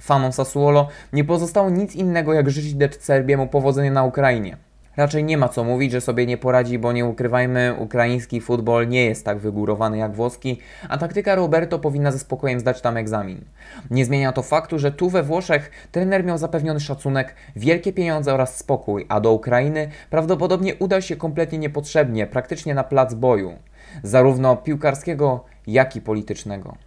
[0.00, 4.56] Fanom Sassuolo nie pozostało nic innego jak życzyć De Serbiemu powodzenia na Ukrainie.
[4.96, 9.04] Raczej nie ma co mówić, że sobie nie poradzi, bo nie ukrywajmy, ukraiński futbol nie
[9.04, 13.44] jest tak wygórowany jak włoski, a taktyka Roberto powinna ze spokojem zdać tam egzamin.
[13.90, 18.56] Nie zmienia to faktu, że tu we Włoszech trener miał zapewniony szacunek, wielkie pieniądze oraz
[18.56, 23.52] spokój, a do Ukrainy prawdopodobnie udał się kompletnie niepotrzebnie, praktycznie na plac boju,
[24.02, 26.85] zarówno piłkarskiego, jak i politycznego.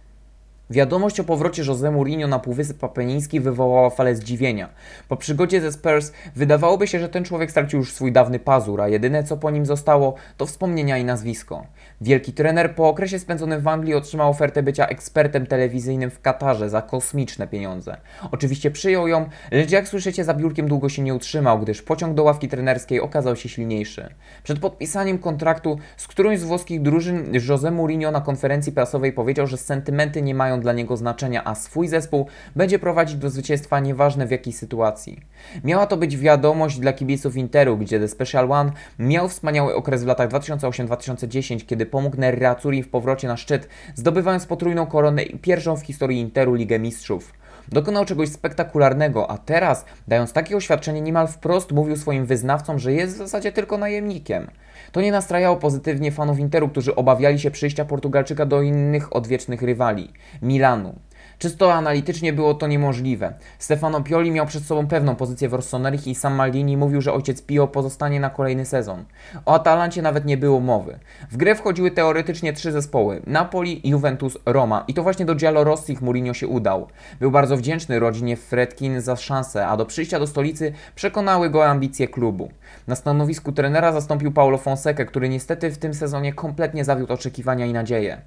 [0.70, 4.68] Wiadomość o powrocie Jose Mourinho na Półwysep Apeniński wywołała falę zdziwienia.
[5.08, 8.88] Po przygodzie ze Spurs wydawałoby się, że ten człowiek stracił już swój dawny pazur, a
[8.88, 11.66] jedyne co po nim zostało to wspomnienia i nazwisko.
[12.02, 16.82] Wielki trener po okresie spędzonym w Anglii otrzymał ofertę bycia ekspertem telewizyjnym w Katarze za
[16.82, 17.96] kosmiczne pieniądze.
[18.30, 22.22] Oczywiście przyjął ją, lecz jak słyszycie za biurkiem długo się nie utrzymał, gdyż pociąg do
[22.22, 24.14] ławki trenerskiej okazał się silniejszy.
[24.42, 29.56] Przed podpisaniem kontraktu z którąś z włoskich drużyn Jose Mourinho na konferencji prasowej powiedział, że
[29.56, 34.30] sentymenty nie mają dla niego znaczenia, a swój zespół będzie prowadzić do zwycięstwa nieważne w
[34.30, 35.20] jakiej sytuacji.
[35.64, 40.06] Miała to być wiadomość dla kibiców Interu, gdzie The Special One miał wspaniały okres w
[40.06, 45.82] latach 2008-2010, kiedy pomógł Nerazzurri w powrocie na szczyt, zdobywając potrójną koronę i pierwszą w
[45.82, 47.32] historii Interu Ligę Mistrzów.
[47.68, 53.14] Dokonał czegoś spektakularnego, a teraz, dając takie oświadczenie, niemal wprost mówił swoim wyznawcom, że jest
[53.14, 54.50] w zasadzie tylko najemnikiem.
[54.92, 60.12] To nie nastrajało pozytywnie fanów Interu, którzy obawiali się przyjścia Portugalczyka do innych odwiecznych rywali
[60.42, 60.94] Milanu.
[61.40, 63.34] Czysto analitycznie było to niemożliwe.
[63.58, 67.42] Stefano Pioli miał przed sobą pewną pozycję w Rossoneri i sam Maldini mówił, że ojciec
[67.42, 69.04] Pio pozostanie na kolejny sezon.
[69.46, 70.98] O Atalancie nawet nie było mowy.
[71.30, 76.34] W grę wchodziły teoretycznie trzy zespoły: Napoli, Juventus, Roma i to właśnie do Giallorossich Mourinho
[76.34, 76.88] się udał.
[77.20, 82.08] Był bardzo wdzięczny rodzinie Fredkin za szansę, a do przyjścia do stolicy przekonały go ambicje
[82.08, 82.50] klubu.
[82.88, 87.72] Na stanowisku trenera zastąpił Paulo Fonseca, który niestety w tym sezonie kompletnie zawiódł oczekiwania i
[87.72, 88.20] nadzieje.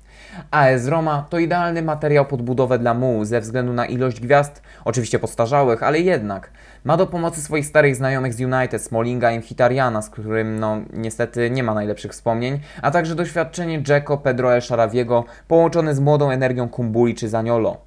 [0.52, 5.20] AS Roma to idealny materiał pod budowę dla mu ze względu na ilość gwiazd, oczywiście
[5.20, 6.52] postarzałych, ale jednak.
[6.84, 11.50] Ma do pomocy swoich starych znajomych z United, Smallinga i Hitariana, z którym no niestety
[11.50, 16.70] nie ma najlepszych wspomnień, a także doświadczenie Dzeko, Pedro El Sharawiego połączone z młodą energią
[16.70, 17.78] Kumbuli czy Zaniolo.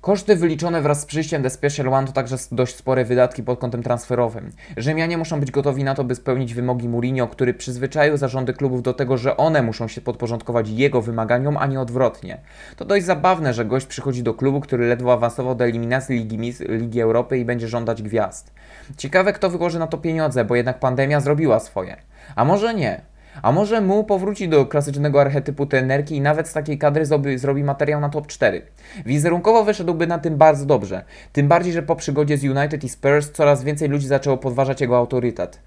[0.00, 3.82] Koszty wyliczone wraz z przyjściem The Special One to także dość spore wydatki pod kątem
[3.82, 4.50] transferowym.
[4.76, 8.94] Rzymianie muszą być gotowi na to, by spełnić wymogi Mourinho, który przyzwyczaił zarządy klubów do
[8.94, 12.40] tego, że one muszą się podporządkować jego wymaganiom, a nie odwrotnie.
[12.76, 17.00] To dość zabawne, że gość przychodzi do klubu, który ledwo awansował do eliminacji Ligi, Ligi
[17.00, 18.52] Europy i będzie żądać gwiazd.
[18.96, 21.96] Ciekawe, kto wyłoży na to pieniądze, bo jednak pandemia zrobiła swoje.
[22.36, 23.00] A może nie?
[23.42, 27.64] A może mu powróci do klasycznego archetypu trenerki i nawet z takiej kadry zrobi, zrobi
[27.64, 28.62] materiał na top 4.
[29.06, 31.04] Wizerunkowo wyszedłby na tym bardzo dobrze.
[31.32, 34.96] Tym bardziej, że po przygodzie z United i Spurs coraz więcej ludzi zaczęło podważać jego
[34.96, 35.60] autorytet.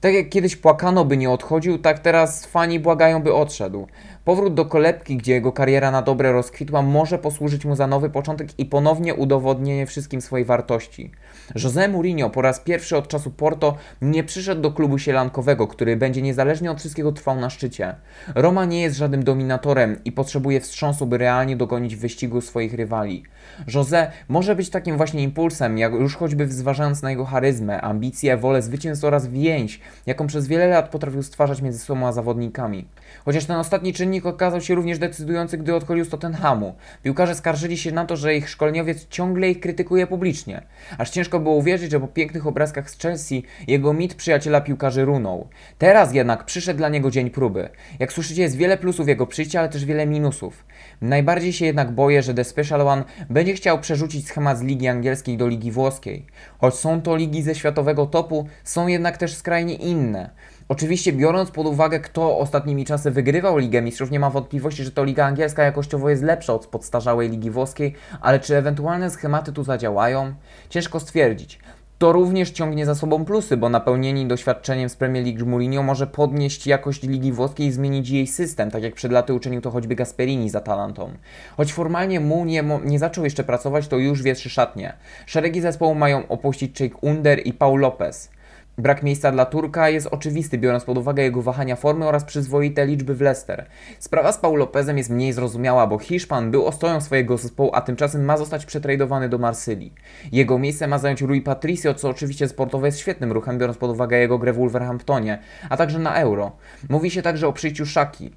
[0.00, 3.86] Tak jak kiedyś płakano, by nie odchodził, tak teraz fani błagają, by odszedł.
[4.24, 8.48] Powrót do kolebki, gdzie jego kariera na dobre rozkwitła, może posłużyć mu za nowy początek
[8.58, 11.10] i ponownie udowodnienie wszystkim swojej wartości.
[11.54, 16.22] José Mourinho po raz pierwszy od czasu Porto nie przyszedł do klubu sielankowego, który będzie
[16.22, 17.94] niezależnie od wszystkiego trwał na szczycie.
[18.34, 23.22] Roma nie jest żadnym dominatorem i potrzebuje wstrząsu, by realnie dogonić wyścigu swoich rywali.
[23.68, 28.62] José może być takim właśnie impulsem, jak już choćby zważając na jego charyzmę, ambicje, wolę
[28.62, 32.86] zwycięstw oraz więź, jaką przez wiele lat potrafił stwarzać między sobą a zawodnikami.
[33.24, 36.74] Chociaż ten ostatni czynnik okazał się również decydujący, gdy odchodził z Tottenhamu.
[37.02, 40.62] Piłkarze skarżyli się na to, że ich szkoleniowiec ciągle ich krytykuje publicznie.
[40.98, 45.48] Aż ciężko było uwierzyć, że po pięknych obrazkach z Chelsea jego mit przyjaciela piłkarzy runął.
[45.78, 47.68] Teraz jednak przyszedł dla niego dzień próby.
[47.98, 50.64] Jak słyszycie, jest wiele plusów jego przyjścia, ale też wiele minusów.
[51.00, 55.36] Najbardziej się jednak boję, że The Special One będzie chciał przerzucić schemat z Ligi Angielskiej
[55.36, 56.26] do Ligi Włoskiej.
[56.58, 60.30] Choć są to ligi ze światowego topu, są jednak też skrajnie inne.
[60.68, 65.04] Oczywiście biorąc pod uwagę, kto ostatnimi czasy wygrywał Ligę Mistrzów, nie ma wątpliwości, że to
[65.04, 70.34] Liga Angielska jakościowo jest lepsza od podstarzałej Ligi Włoskiej, ale czy ewentualne schematy tu zadziałają?
[70.68, 71.58] Ciężko stwierdzić.
[71.98, 76.66] To również ciągnie za sobą plusy, bo napełnieni doświadczeniem z Premier League Mourinho może podnieść
[76.66, 80.50] jakość Ligi Włoskiej i zmienić jej system, tak jak przed laty uczynił to choćby Gasperini
[80.50, 81.10] za Atalantą.
[81.56, 84.92] Choć formalnie Mu nie, nie zaczął jeszcze pracować, to już wietrzy szatnie.
[85.26, 88.35] Szeregi zespołu mają opuścić Jake Under i Paul Lopez.
[88.78, 93.14] Brak miejsca dla Turka jest oczywisty, biorąc pod uwagę jego wahania formy oraz przyzwoite liczby
[93.14, 93.66] w Leicester.
[93.98, 98.24] Sprawa z Paul Lopezem jest mniej zrozumiała, bo Hiszpan był ostoją swojego zespołu, a tymczasem
[98.24, 99.94] ma zostać przetradowany do Marsylii.
[100.32, 104.18] Jego miejsce ma zająć Rui Patricio, co oczywiście sportowo jest świetnym ruchem, biorąc pod uwagę
[104.18, 105.38] jego grę w Wolverhamptonie,
[105.70, 106.52] a także na Euro.
[106.88, 108.30] Mówi się także o przyjściu Szaki.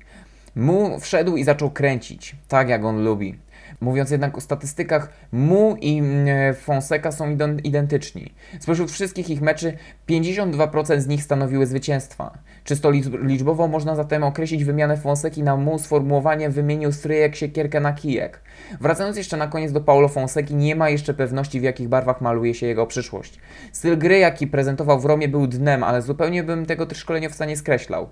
[0.55, 3.39] Mu wszedł i zaczął kręcić, tak jak on lubi.
[3.81, 8.33] Mówiąc jednak o statystykach, Mu i mm, Fonseca są identyczni.
[8.59, 9.77] Spośród wszystkich ich meczy
[10.09, 12.37] 52% z nich stanowiły zwycięstwa.
[12.63, 18.41] Czysto liczbowo można zatem określić wymianę Fonseki na Mu sformułowaniem wymienił stryjek siekierkę na kijek.
[18.81, 22.53] Wracając jeszcze na koniec do Paulo Fonseki, nie ma jeszcze pewności w jakich barwach maluje
[22.53, 23.39] się jego przyszłość.
[23.71, 28.09] Styl gry jaki prezentował w Romie był dnem, ale zupełnie bym tego szkoleniowca nie skreślał.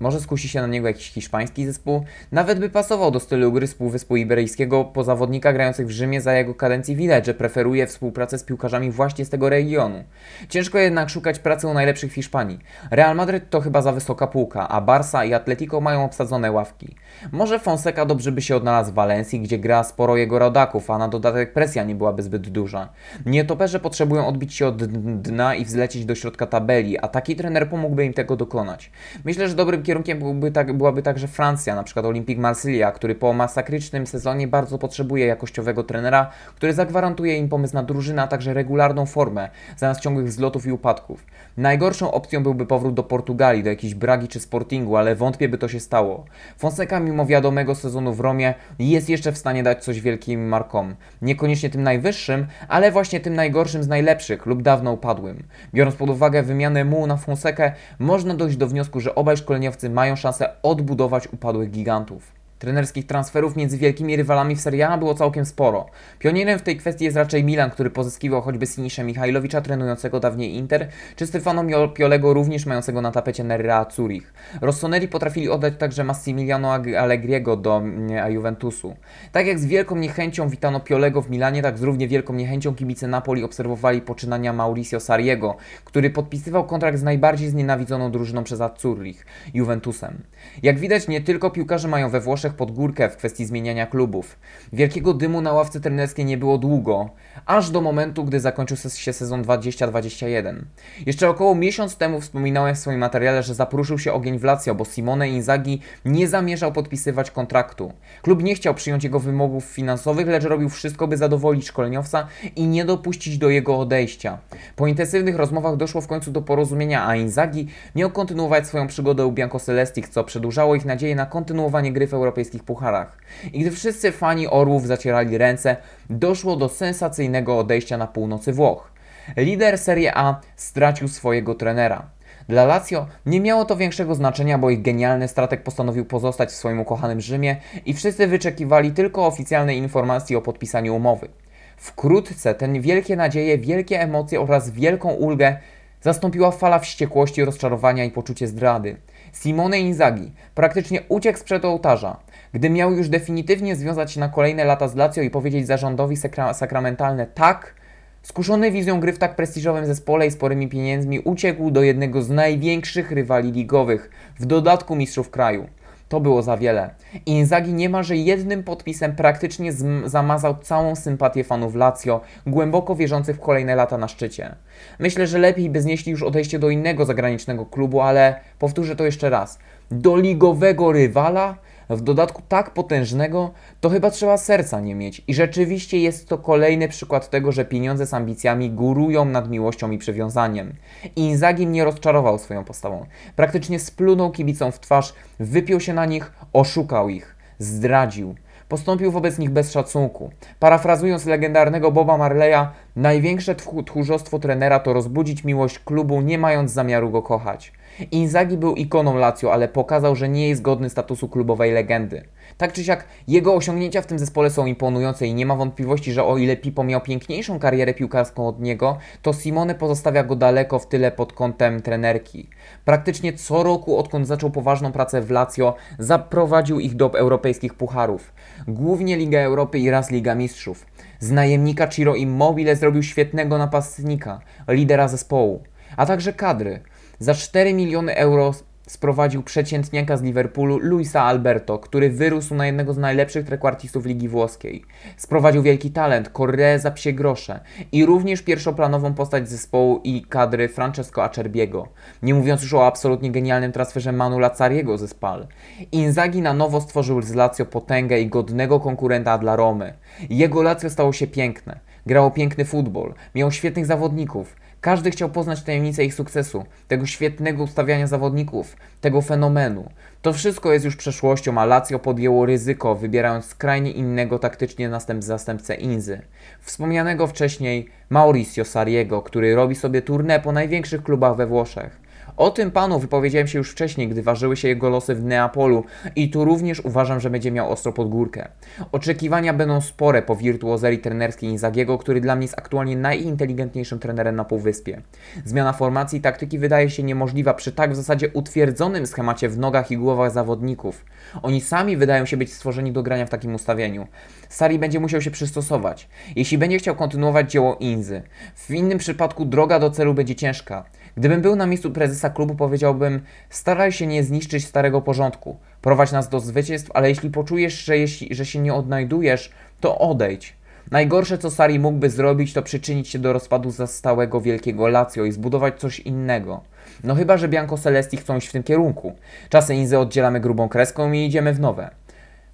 [0.00, 2.04] Może skusi się na niego jakiś hiszpański zespół?
[2.32, 6.34] Nawet by pasował do stylu gry z Półwyspu Iberyjskiego po zawodnika grających w Rzymie za
[6.34, 10.04] jego kadencji widać, że preferuje współpracę z piłkarzami właśnie z tego regionu.
[10.48, 12.58] Ciężko jednak szukać pracy u najlepszych w Hiszpanii.
[12.90, 16.96] Real Madryt to chyba za wysoka półka, a Barça i Atletico mają obsadzone ławki.
[17.32, 21.08] Może Fonseca dobrze by się odnalazł w Walencji, gdzie gra sporo jego rodaków, a na
[21.08, 22.88] dodatek presja nie byłaby zbyt duża.
[23.26, 24.84] Nietoperze potrzebują odbić się od
[25.22, 28.90] dna i wzlecieć do środka tabeli, a taki trener pomógłby im tego dokonać.
[29.24, 33.32] Myślę, że dobrym kierunkiem byłby tak, byłaby także Francja, na przykład Olympique Marsylia, który po
[33.32, 39.06] masakrycznym sezonie bardzo potrzebuje jakościowego trenera, który zagwarantuje im pomysł na drużynę, a także regularną
[39.06, 41.26] formę, zamiast ciągłych wzlotów i upadków.
[41.56, 45.68] Najgorszą opcją byłby powrót do Portugalii, do jakiejś Bragi czy Sportingu, ale wątpię by to
[45.68, 46.24] się stało.
[46.58, 50.94] Fonseca mimo wiadomego sezonu w Romie jest jeszcze w stanie dać coś wielkim markom.
[51.22, 55.42] Niekoniecznie tym najwyższym, ale właśnie tym najgorszym z najlepszych lub dawno upadłym.
[55.74, 60.16] Biorąc pod uwagę wymianę mu na Fonsekę, można dojść do wniosku, że obaj szkoleniowcy mają
[60.16, 62.39] szansę odbudować upadłych gigantów.
[62.60, 65.86] Trenerskich transferów między wielkimi rywalami w Serie A było całkiem sporo.
[66.18, 70.88] Pionierem w tej kwestii jest raczej Milan, który pozyskiwał choćby Sinisza Michajlowicza, trenującego dawniej Inter,
[71.16, 74.34] czy Stefano Piolego, również mającego na tapecie Nerrea Zurich.
[74.60, 78.96] Rossoneri potrafili oddać także Massimiliano Allegriego do mm, Juventusu.
[79.32, 83.08] Tak jak z wielką niechęcią witano Piolego w Milanie, tak z równie wielką niechęcią kibice
[83.08, 90.22] Napoli obserwowali poczynania Mauricio Sariego, który podpisywał kontrakt z najbardziej znienawidzoną drużyną przez Azzurrich, Juventusem.
[90.62, 94.38] Jak widać, nie tylko piłkarze mają we Włoszech pod górkę w kwestii zmieniania klubów.
[94.72, 97.10] Wielkiego dymu na ławce trenerskiej nie było długo,
[97.46, 100.66] aż do momentu, gdy zakończył się sezon 2021.
[101.06, 104.84] Jeszcze około miesiąc temu wspominałem w swoim materiale, że zapruszył się ogień w Lazio, bo
[104.84, 107.92] Simone Inzaghi nie zamierzał podpisywać kontraktu.
[108.22, 112.26] Klub nie chciał przyjąć jego wymogów finansowych, lecz robił wszystko, by zadowolić szkoleniowca
[112.56, 114.38] i nie dopuścić do jego odejścia.
[114.76, 119.32] Po intensywnych rozmowach doszło w końcu do porozumienia, a Inzaghi miał kontynuować swoją przygodę u
[119.32, 123.18] Bianco Celestich, co przedłużało ich nadzieję na kontynuowanie gry w europejskich pucharach.
[123.52, 125.76] I gdy wszyscy fani Orłów zacierali ręce,
[126.10, 128.90] doszło do sensacyjnego odejścia na północy Włoch.
[129.36, 132.10] Lider Serie A stracił swojego trenera.
[132.48, 136.80] Dla Lazio nie miało to większego znaczenia, bo ich genialny strateg postanowił pozostać w swoim
[136.80, 141.28] ukochanym Rzymie i wszyscy wyczekiwali tylko oficjalnej informacji o podpisaniu umowy.
[141.76, 145.56] Wkrótce ten wielkie nadzieje, wielkie emocje oraz wielką ulgę
[146.00, 148.96] zastąpiła fala wściekłości, rozczarowania i poczucie zdrady.
[149.32, 152.16] Simone Inzaghi praktycznie uciekł sprzed ołtarza.
[152.52, 156.54] Gdy miał już definitywnie związać się na kolejne lata z Lazio i powiedzieć zarządowi sakra
[156.54, 157.74] sakramentalne tak,
[158.22, 163.10] skuszony wizją gry w tak prestiżowym zespole i sporymi pieniędzmi uciekł do jednego z największych
[163.10, 165.66] rywali ligowych, w dodatku mistrzów kraju.
[166.08, 166.90] To było za wiele.
[167.26, 169.72] Inzaghi niemalże jednym podpisem praktycznie
[170.04, 174.54] zamazał całą sympatię fanów Lazio, głęboko wierzących w kolejne lata na szczycie.
[174.98, 179.30] Myślę, że lepiej by znieśli już odejście do innego zagranicznego klubu, ale powtórzę to jeszcze
[179.30, 179.58] raz.
[179.90, 181.56] Do ligowego rywala
[181.96, 183.50] w dodatku tak potężnego,
[183.80, 185.22] to chyba trzeba serca nie mieć.
[185.26, 189.98] I rzeczywiście jest to kolejny przykład tego, że pieniądze z ambicjami górują nad miłością i
[189.98, 190.72] przywiązaniem.
[191.16, 193.06] Inzaghi mnie rozczarował swoją postawą.
[193.36, 198.34] Praktycznie splunął kibicom w twarz, wypiął się na nich, oszukał ich, zdradził.
[198.68, 200.30] Postąpił wobec nich bez szacunku.
[200.58, 203.54] Parafrazując legendarnego Boba Marleya, największe
[203.86, 207.72] tchórzostwo trenera to rozbudzić miłość klubu, nie mając zamiaru go kochać.
[208.10, 212.24] Inzaghi był ikoną Lazio, ale pokazał, że nie jest godny statusu klubowej legendy.
[212.56, 216.24] Tak czy siak, jego osiągnięcia w tym zespole są imponujące i nie ma wątpliwości, że
[216.24, 220.86] o ile Pipo miał piękniejszą karierę piłkarską od niego, to Simone pozostawia go daleko w
[220.86, 222.48] tyle pod kątem trenerki.
[222.84, 228.32] Praktycznie co roku, odkąd zaczął poważną pracę w Lazio, zaprowadził ich do europejskich pucharów.
[228.68, 230.86] Głównie Liga Europy i raz Liga Mistrzów.
[231.20, 235.62] Z najemnika Ciro Immobile zrobił świetnego napastnika, lidera zespołu,
[235.96, 236.80] a także kadry.
[237.22, 238.54] Za 4 miliony euro
[238.86, 244.84] sprowadził przeciętniaka z Liverpoolu Luisa Alberto, który wyrósł na jednego z najlepszych trekwartistów Ligi Włoskiej.
[245.16, 247.60] Sprowadził wielki talent, Correa za psie grosze
[247.92, 251.88] i również pierwszoplanową postać zespołu i kadry Francesco Acerbiego.
[252.22, 255.46] Nie mówiąc już o absolutnie genialnym transferze Manu Lazzariego ze Spal.
[255.92, 259.94] Inzaghi na nowo stworzył z Lazio potęgę i godnego konkurenta dla Romy.
[260.30, 261.80] Jego Lazio stało się piękne.
[262.06, 268.06] Grało piękny futbol, miał świetnych zawodników, każdy chciał poznać tajemnicę ich sukcesu, tego świetnego ustawiania
[268.06, 269.90] zawodników, tego fenomenu.
[270.22, 275.74] To wszystko jest już przeszłością, a Lazio podjęło ryzyko, wybierając skrajnie innego taktycznie następ zastępcę
[275.74, 276.22] Inzy.
[276.60, 282.09] Wspomnianego wcześniej Mauricio Sariego, który robi sobie tournée po największych klubach we Włoszech.
[282.36, 285.84] O tym panu wypowiedziałem się już wcześniej, gdy ważyły się jego losy w Neapolu
[286.16, 288.48] i tu również uważam, że będzie miał ostro pod górkę.
[288.92, 294.44] Oczekiwania będą spore po wirtuozerii trenerskiej Inzagiego, który dla mnie jest aktualnie najinteligentniejszym trenerem na
[294.44, 295.02] Półwyspie.
[295.44, 299.90] Zmiana formacji i taktyki wydaje się niemożliwa przy tak w zasadzie utwierdzonym schemacie w nogach
[299.90, 301.04] i głowach zawodników.
[301.42, 304.06] Oni sami wydają się być stworzeni do grania w takim ustawieniu.
[304.48, 308.22] Sari będzie musiał się przystosować, jeśli będzie chciał kontynuować dzieło Inzy.
[308.54, 310.84] W innym przypadku droga do celu będzie ciężka.
[311.16, 313.20] Gdybym był na miejscu prezesa klubu, powiedziałbym:
[313.50, 315.56] staraj się nie zniszczyć starego porządku.
[315.82, 320.60] Prowadź nas do zwycięstw, ale jeśli poczujesz, że, jeśli, że się nie odnajdujesz, to odejdź.
[320.90, 325.80] Najgorsze, co Sari mógłby zrobić, to przyczynić się do rozpadu zastałego wielkiego Lazio i zbudować
[325.80, 326.60] coś innego.
[327.04, 329.16] No chyba, że Bianco Celesti chcą iść w tym kierunku.
[329.48, 331.90] Czasem Inzy oddzielamy grubą kreską i idziemy w nowe.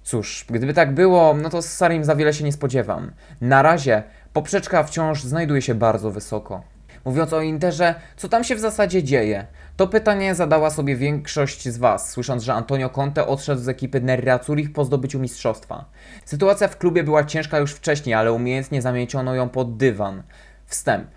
[0.03, 3.11] Cóż, gdyby tak było, no to z Sarim za wiele się nie spodziewam.
[3.41, 6.61] Na razie poprzeczka wciąż znajduje się bardzo wysoko.
[7.05, 9.47] Mówiąc o Interze, co tam się w zasadzie dzieje?
[9.77, 14.73] To pytanie zadała sobie większość z Was, słysząc, że Antonio Conte odszedł z ekipy Nerazzurich
[14.73, 15.85] po zdobyciu mistrzostwa.
[16.25, 20.23] Sytuacja w klubie była ciężka już wcześniej, ale umiejętnie zamieciono ją pod dywan.
[20.65, 21.07] Wstęp.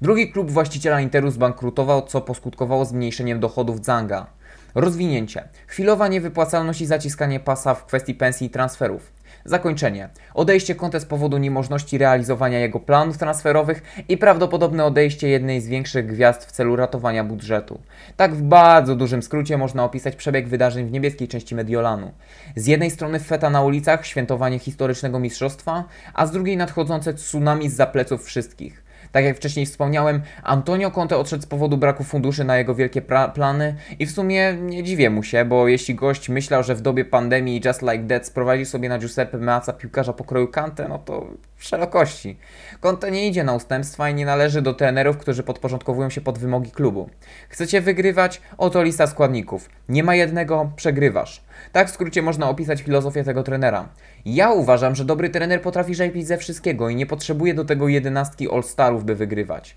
[0.00, 4.26] Drugi klub właściciela Interu zbankrutował, co poskutkowało zmniejszeniem dochodów Zanga.
[4.74, 5.48] Rozwinięcie.
[5.66, 9.17] Chwilowa niewypłacalność i zaciskanie pasa w kwestii pensji i transferów.
[9.44, 10.08] Zakończenie.
[10.34, 16.06] Odejście Conte z powodu niemożności realizowania jego planów transferowych i prawdopodobne odejście jednej z większych
[16.06, 17.80] gwiazd w celu ratowania budżetu.
[18.16, 22.12] Tak w bardzo dużym skrócie można opisać przebieg wydarzeń w niebieskiej części Mediolanu.
[22.56, 27.76] Z jednej strony feta na ulicach, świętowanie historycznego mistrzostwa, a z drugiej nadchodzące tsunami z
[27.76, 28.87] zapleców wszystkich.
[29.12, 33.02] Tak jak wcześniej wspomniałem, Antonio Conte odszedł z powodu braku funduszy na jego wielkie
[33.34, 37.04] plany i w sumie nie dziwię mu się, bo jeśli gość myślał, że w dobie
[37.04, 41.26] pandemii Just Like That sprowadzi sobie na Giuseppe Meazza piłkarza pokroju Kante, no to
[41.58, 42.38] szerokości.
[42.80, 46.70] Conte nie idzie na ustępstwa i nie należy do trenerów, którzy podporządkowują się pod wymogi
[46.70, 47.10] klubu.
[47.48, 48.40] Chcecie wygrywać?
[48.58, 49.68] Oto lista składników.
[49.88, 51.47] Nie ma jednego, przegrywasz.
[51.72, 53.88] Tak w skrócie można opisać filozofię tego trenera.
[54.24, 58.50] Ja uważam, że dobry trener potrafi żejpić ze wszystkiego i nie potrzebuje do tego jedenastki
[58.50, 59.76] All-Starów, by wygrywać.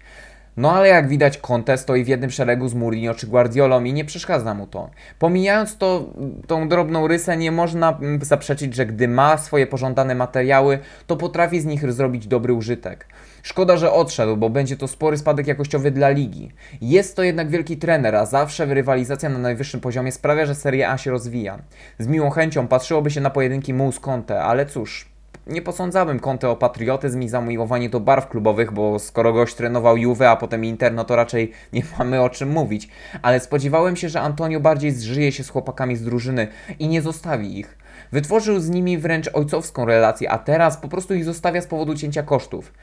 [0.58, 4.06] No ale jak widać Conte stoi w jednym szeregu z Mourinho czy Guardiolą i nie
[4.06, 4.89] przeszkadza mu to.
[5.20, 6.10] Pomijając to,
[6.48, 11.62] tą drobną rysę, nie można mm, zaprzeczyć, że gdy ma swoje pożądane materiały, to potrafi
[11.62, 13.08] z nich zrobić dobry użytek.
[13.44, 16.52] Szkoda, że odszedł, bo będzie to spory spadek jakościowy dla ligi.
[16.81, 20.98] Jest to jednak wielki trener, a zawsze rywalizacja na najwyższym poziomie sprawia, że Serie A
[20.98, 21.60] się rozwija.
[22.00, 25.12] Z miłą chęcią patrzyłoby się na pojedynki z Conte, ale cóż,
[25.48, 30.21] nie posądzałbym Conte o patriotyzm i zamiłowanie do barw klubowych, bo skoro gość trenował Juve,
[30.21, 32.89] a potem Inter, no to raczej nie mamy o czym mówić.
[33.21, 36.48] Ale spodziewałem się, że Antonio bardziej zżyje się z chłopakami z drużyny
[36.79, 37.77] i nie zostawi ich.
[38.12, 42.23] Wytworzył z nimi wręcz ojcowską relację, a teraz po prostu ich zostawia z powodu cięcia
[42.23, 42.73] kosztów.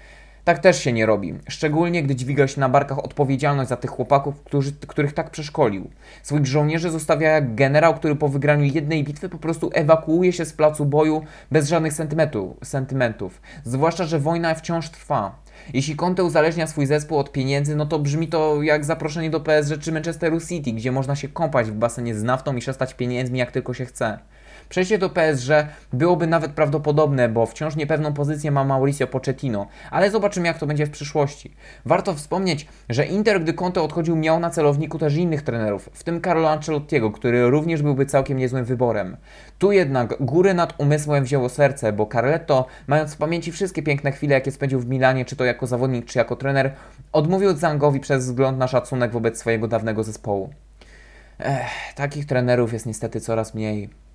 [0.45, 4.43] Tak też się nie robi, szczególnie gdy dźwiga się na barkach odpowiedzialność za tych chłopaków,
[4.43, 5.91] którzy, których tak przeszkolił.
[6.22, 10.53] Swoich żołnierzy zostawia jak generał, który po wygraniu jednej bitwy po prostu ewakuuje się z
[10.53, 11.93] placu boju bez żadnych
[12.62, 15.43] sentymentów, zwłaszcza, że wojna wciąż trwa.
[15.74, 19.78] Jeśli Conte uzależnia swój zespół od pieniędzy, no to brzmi to jak zaproszenie do PSG
[19.80, 23.53] czy Manchesteru City, gdzie można się kąpać w basenie z naftą i szastać pieniędzmi jak
[23.53, 24.18] tylko się chce.
[24.68, 25.48] Przejście do PSG
[25.92, 30.86] byłoby nawet prawdopodobne, bo wciąż niepewną pozycję ma Mauricio Pochettino, ale zobaczymy jak to będzie
[30.86, 31.54] w przyszłości.
[31.84, 36.20] Warto wspomnieć, że Inter, gdy Conte odchodził, miał na celowniku też innych trenerów, w tym
[36.22, 39.16] Carlo Ancelottiego, który również byłby całkiem niezłym wyborem.
[39.58, 44.34] Tu jednak góry nad umysłem wzięło serce, bo Carletto, mając w pamięci wszystkie piękne chwile,
[44.34, 46.72] jakie spędził w Milanie, czy to jako zawodnik, czy jako trener,
[47.12, 50.50] odmówił Zangowi przez wzgląd na szacunek wobec swojego dawnego zespołu.
[51.38, 54.07] Ech, takich trenerów jest niestety coraz mniej.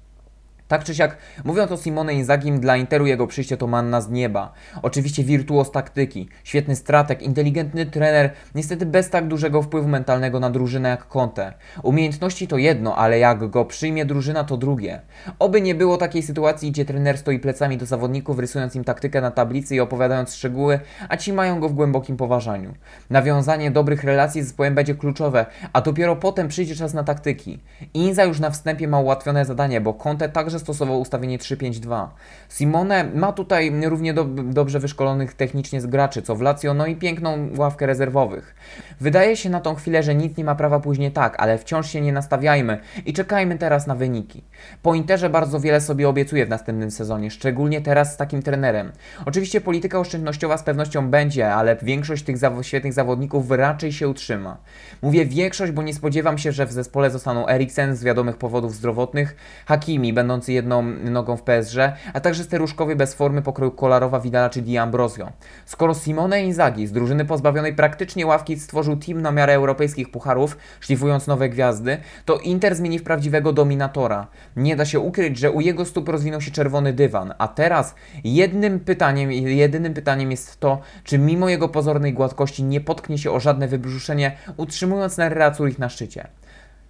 [0.67, 4.53] Tak czy siak, mówiąc o Simone Inzagim, dla Interu jego przyjście to manna z nieba.
[4.81, 10.89] Oczywiście wirtuoz taktyki, świetny strateg, inteligentny trener, niestety bez tak dużego wpływu mentalnego na drużynę
[10.89, 11.53] jak Conte.
[11.83, 15.01] Umiejętności to jedno, ale jak go przyjmie drużyna to drugie.
[15.39, 19.31] Oby nie było takiej sytuacji, gdzie trener stoi plecami do zawodników, rysując im taktykę na
[19.31, 22.73] tablicy i opowiadając szczegóły, a ci mają go w głębokim poważaniu.
[23.09, 27.59] Nawiązanie dobrych relacji z zespołem będzie kluczowe, a dopiero potem przyjdzie czas na taktyki.
[27.93, 32.07] Inza już na wstępie ma ułatwione zadanie, bo Conte także stosował ustawienie 3-5-2.
[32.49, 36.95] Simone ma tutaj równie do, dobrze wyszkolonych technicznie z graczy, co w Lazio, no i
[36.95, 38.55] piękną ławkę rezerwowych.
[39.01, 42.01] Wydaje się na tą chwilę, że nic nie ma prawa później tak, ale wciąż się
[42.01, 44.43] nie nastawiajmy i czekajmy teraz na wyniki.
[44.81, 48.91] Po Interze bardzo wiele sobie obiecuje w następnym sezonie, szczególnie teraz z takim trenerem.
[49.25, 54.57] Oczywiście polityka oszczędnościowa z pewnością będzie, ale większość tych świetnych zawodników raczej się utrzyma.
[55.01, 59.35] Mówię większość, bo nie spodziewam się, że w zespole zostaną Eriksen z wiadomych powodów zdrowotnych,
[59.65, 60.13] Hakimi
[60.43, 60.81] będący jedną
[61.11, 61.77] nogą w PSG,
[62.13, 65.31] a także steruszkowie bez formy pokroju Kolarowa, Vidala czy Di Ambrosio.
[65.65, 71.27] Skoro Simone Inzaghi z drużyny pozbawionej praktycznie ławki stworzył team na miarę europejskich pucharów, szlifując
[71.27, 74.27] nowe gwiazdy, to Inter zmieni w prawdziwego dominatora.
[74.55, 78.79] Nie da się ukryć, że u jego stóp rozwinął się czerwony dywan, a teraz jednym
[78.79, 83.67] pytaniem, jedynym pytaniem jest to, czy mimo jego pozornej gładkości nie potknie się o żadne
[83.67, 86.27] wybrzuszenie, utrzymując Nerra ich na szczycie.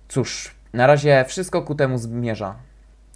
[0.08, 2.56] Cóż, na razie wszystko ku temu zmierza.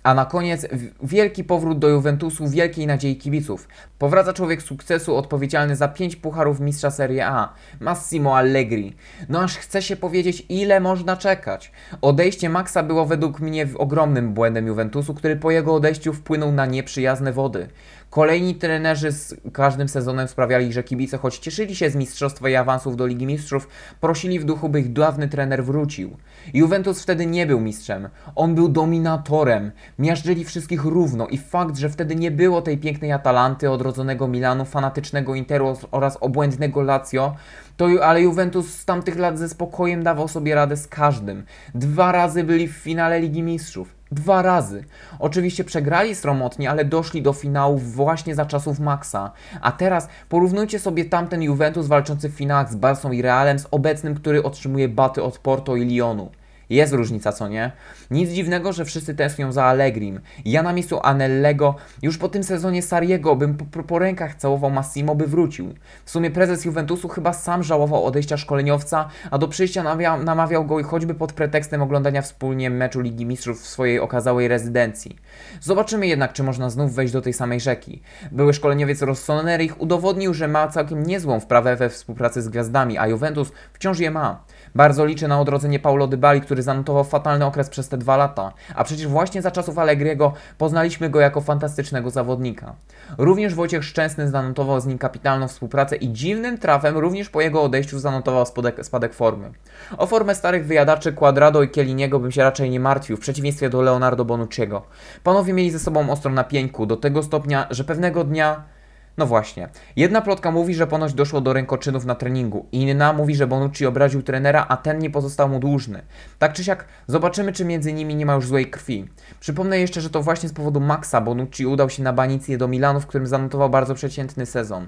[0.07, 0.67] A na koniec
[1.03, 3.67] wielki powrót do Juventusu, wielkiej nadziei kibiców.
[3.99, 8.95] Powraca człowiek sukcesu odpowiedzialny za pięć pucharów mistrza Serie A, Massimo Allegri.
[9.29, 11.71] No aż chce się powiedzieć, ile można czekać.
[12.01, 17.33] Odejście Maxa było według mnie ogromnym błędem Juventusu, który po jego odejściu wpłynął na nieprzyjazne
[17.33, 17.67] wody.
[18.09, 22.97] Kolejni trenerzy z każdym sezonem sprawiali, że kibice, choć cieszyli się z mistrzostwa i awansów
[22.97, 23.67] do Ligi Mistrzów,
[24.01, 26.17] prosili w duchu, by ich dawny trener wrócił.
[26.53, 32.15] Juventus wtedy nie był mistrzem, on był dominatorem, miażdżyli wszystkich równo i fakt, że wtedy
[32.15, 37.35] nie było tej pięknej Atalanty, odrodzonego Milanu, fanatycznego Interu oraz obłędnego Lazio,
[37.77, 41.43] to, ale Juventus z tamtych lat ze spokojem dawał sobie radę z każdym.
[41.75, 43.96] Dwa razy byli w finale Ligi Mistrzów.
[44.11, 44.83] Dwa razy.
[45.19, 49.31] Oczywiście przegrali sromotnie, ale doszli do finałów właśnie za czasów Maxa.
[49.61, 54.15] A teraz porównujcie sobie tamten Juventus walczący w finałach z Barcą i Realem z obecnym,
[54.15, 56.29] który otrzymuje baty od Porto i Lyonu.
[56.69, 57.71] Jest różnica, co nie?
[58.11, 60.19] Nic dziwnego, że wszyscy tęsknią za Allegrim.
[60.45, 65.15] Ja na miejscu Anellego już po tym sezonie Sariego bym po, po, rękach całował Massimo,
[65.15, 65.73] by wrócił.
[66.05, 70.83] W sumie prezes Juventusu chyba sam żałował odejścia szkoleniowca, a do przyjścia namawiał, namawiał go
[70.83, 75.15] choćby pod pretekstem oglądania wspólnie meczu Ligi Mistrzów w swojej okazałej rezydencji.
[75.61, 78.01] Zobaczymy jednak, czy można znów wejść do tej samej rzeki.
[78.31, 83.51] Były szkoleniowiec Rossoneri udowodnił, że ma całkiem niezłą wprawę we współpracy z gwiazdami, a Juventus
[83.73, 84.43] wciąż je ma.
[84.77, 88.83] Bardzo liczę na odrodzenie Paulo Dybali, który zanotował fatalny okres przez te dwa lata, a
[88.83, 92.75] przecież właśnie za czasów Allegriego poznaliśmy go jako fantastycznego zawodnika.
[93.17, 97.99] Również Wojciech Szczęsny zanotował z nim kapitalną współpracę i dziwnym trafem również po jego odejściu
[97.99, 99.51] zanotował spadek, spadek formy.
[99.97, 103.81] O formę starych wyjadaczy Quadrado i Kieliniego bym się raczej nie martwił, w przeciwieństwie do
[103.81, 104.81] Leonardo Bonucciego.
[105.23, 108.76] Panowie mieli ze sobą ostro na pieńku, do tego stopnia, że pewnego dnia
[109.17, 109.69] No właśnie.
[109.95, 112.65] Jedna plotka mówi, że ponoć doszło do rękoczynów na treningu.
[112.71, 116.01] Inna mówi, że Bonucci obraził trenera, a ten nie pozostał mu dłużny.
[116.39, 119.09] Tak czy siak, zobaczymy, czy między nimi nie ma już złej krwi.
[119.39, 122.99] Przypomnę jeszcze, że to właśnie z powodu Maxa Bonucci udał się na banicję do Milanu,
[122.99, 124.87] w którym zanotował bardzo przeciętny sezon.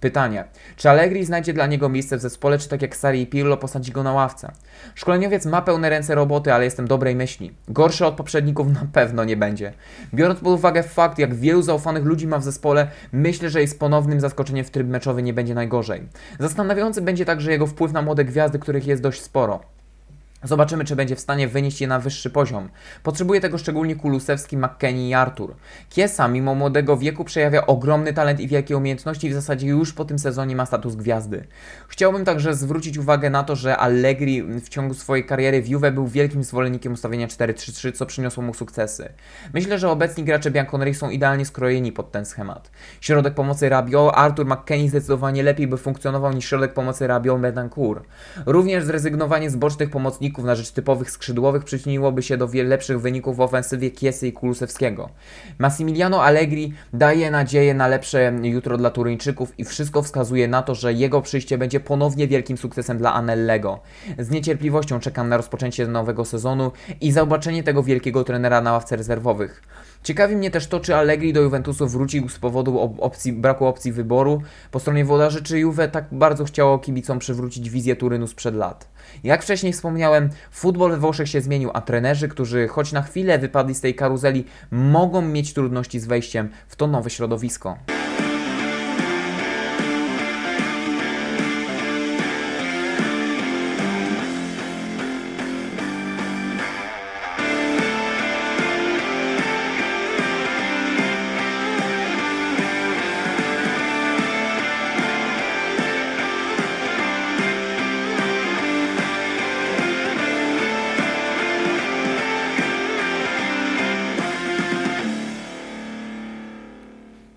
[0.00, 0.44] Pytanie.
[0.76, 3.92] Czy Allegri znajdzie dla niego miejsce w zespole, czy tak jak Sari i Pirlo posadzi
[3.92, 4.52] go na ławce?
[4.94, 7.54] Szkoleniowiec ma pełne ręce roboty, ale jestem dobrej myśli.
[7.68, 9.72] Gorszy od poprzedników na pewno nie będzie.
[10.14, 14.20] Biorąc pod uwagę fakt, jak wielu zaufanych ludzi ma w zespole, myślę, że jest ponownym
[14.20, 16.08] zaskoczeniem w tryb meczowy nie będzie najgorzej.
[16.38, 19.60] Zastanawiający będzie także jego wpływ na młode gwiazdy, których jest dość sporo.
[20.44, 22.68] Zobaczymy, czy będzie w stanie wynieść je na wyższy poziom.
[23.02, 25.54] Potrzebuje tego szczególnie Kulusewski, McKennie i Artur.
[25.88, 30.04] Kiesa, mimo młodego wieku, przejawia ogromny talent i wielkie umiejętności i w zasadzie już po
[30.04, 31.44] tym sezonie ma status gwiazdy.
[31.88, 36.06] Chciałbym także zwrócić uwagę na to, że Allegri w ciągu swojej kariery w Juve był
[36.06, 39.08] wielkim zwolennikiem ustawienia 4-3-3, co przyniosło mu sukcesy.
[39.54, 42.70] Myślę, że obecni gracze Bianconeri są idealnie skrojeni pod ten schemat.
[43.00, 48.04] Środek pomocy Rabiot, Artur McKennie zdecydowanie lepiej by funkcjonował niż środek pomocy Rabiot Betancourt.
[48.46, 53.36] Również zrezygnowanie z bocznych pomocników na rzecz typowych skrzydłowych przyczyniłoby się do wiele lepszych wyników
[53.36, 55.08] w ofensywie Kiesy i Kulusewskiego.
[55.58, 60.92] Massimiliano Allegri daje nadzieję na lepsze jutro dla Turyńczyków i wszystko wskazuje na to, że
[60.92, 63.80] jego przyjście będzie ponownie wielkim sukcesem dla Anellego.
[64.18, 69.62] Z niecierpliwością czekam na rozpoczęcie nowego sezonu i zobaczenie tego wielkiego trenera na ławce rezerwowych.
[70.02, 74.42] Ciekawi mnie też to, czy Allegri do Juventusu wrócił z powodu opcji, braku opcji wyboru
[74.70, 78.88] po stronie włodarzy, czy Juve tak bardzo chciało kibicom przywrócić wizję Turynu sprzed lat.
[79.24, 83.74] Jak wcześniej wspomniałem, futbol we Włoszech się zmienił, a trenerzy, którzy choć na chwilę wypadli
[83.74, 87.76] z tej karuzeli, mogą mieć trudności z wejściem w to nowe środowisko.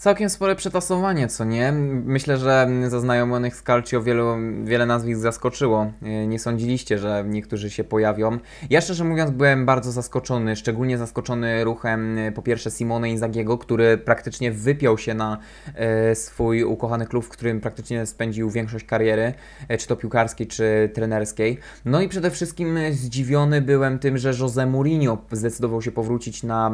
[0.04, 1.72] Całkiem spore przetasowanie, co nie?
[2.06, 5.92] Myślę, że zaznajomionych z Calcio wielu, wiele nazwisk zaskoczyło.
[6.02, 8.38] E, nie sądziliście, że niektórzy się pojawią.
[8.70, 13.98] Ja szczerze mówiąc byłem bardzo zaskoczony, szczególnie zaskoczony ruchem e, po pierwsze Simone Inzagiego, który
[13.98, 15.38] praktycznie wypiął się na
[15.76, 19.34] e, swój ukochany klub, w którym praktycznie spędził większość kariery,
[19.80, 21.60] czy to piłkarskiej, czy trenerskiej.
[21.86, 26.72] No i przede wszystkim zdziwiony byłem tym, że Jose Mourinho zdecydował się powrócić na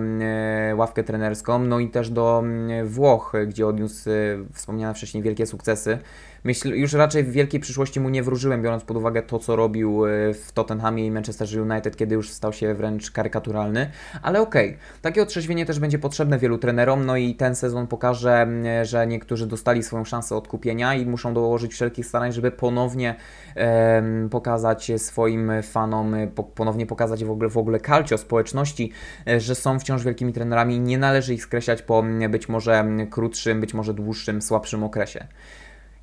[0.76, 2.44] ławkę trenerską, no i też do
[2.86, 6.00] Włoch Gdzie odniósł y, wspomniane wcześniej wielkie sukcesy.
[6.44, 10.06] Myślę, już raczej w wielkiej przyszłości mu nie wróżyłem, biorąc pod uwagę to, co robił
[10.06, 13.92] y, w Tottenhamie i Manchester United, kiedy już stał się wręcz karykaturalny.
[14.22, 14.80] Ale okej, okay.
[15.02, 18.48] takie otrzeźwienie też będzie potrzebne wielu trenerom, no i ten sezon pokaże,
[18.84, 23.16] że niektórzy dostali swoją szansę odkupienia i muszą dołożyć wszelkich starań, żeby ponownie
[23.56, 28.92] um, pokazać swoim fanom, po, ponownie pokazać w ogóle, w ogóle calcio społeczności,
[29.38, 33.74] że są wciąż wielkimi trenerami i nie należy ich skreślać po być może krótszym, być
[33.74, 35.28] może dłuższym, słabszym okresie.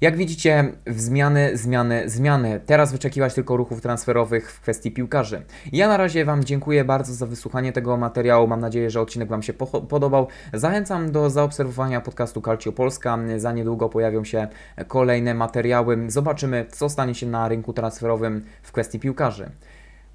[0.00, 2.60] Jak widzicie, zmiany, zmiany, zmiany.
[2.66, 5.42] Teraz wyczekiwać tylko ruchów transferowych w kwestii piłkarzy.
[5.72, 8.48] Ja na razie Wam dziękuję bardzo za wysłuchanie tego materiału.
[8.48, 9.52] Mam nadzieję, że odcinek Wam się
[9.88, 10.28] podobał.
[10.52, 13.18] Zachęcam do zaobserwowania podcastu Calcio Polska.
[13.36, 14.48] Za niedługo pojawią się
[14.88, 16.04] kolejne materiały.
[16.08, 19.50] Zobaczymy, co stanie się na rynku transferowym w kwestii piłkarzy.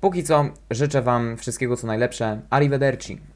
[0.02, 2.42] Póki co życzę Wam wszystkiego co najlepsze.
[2.50, 3.22] Arrivederci.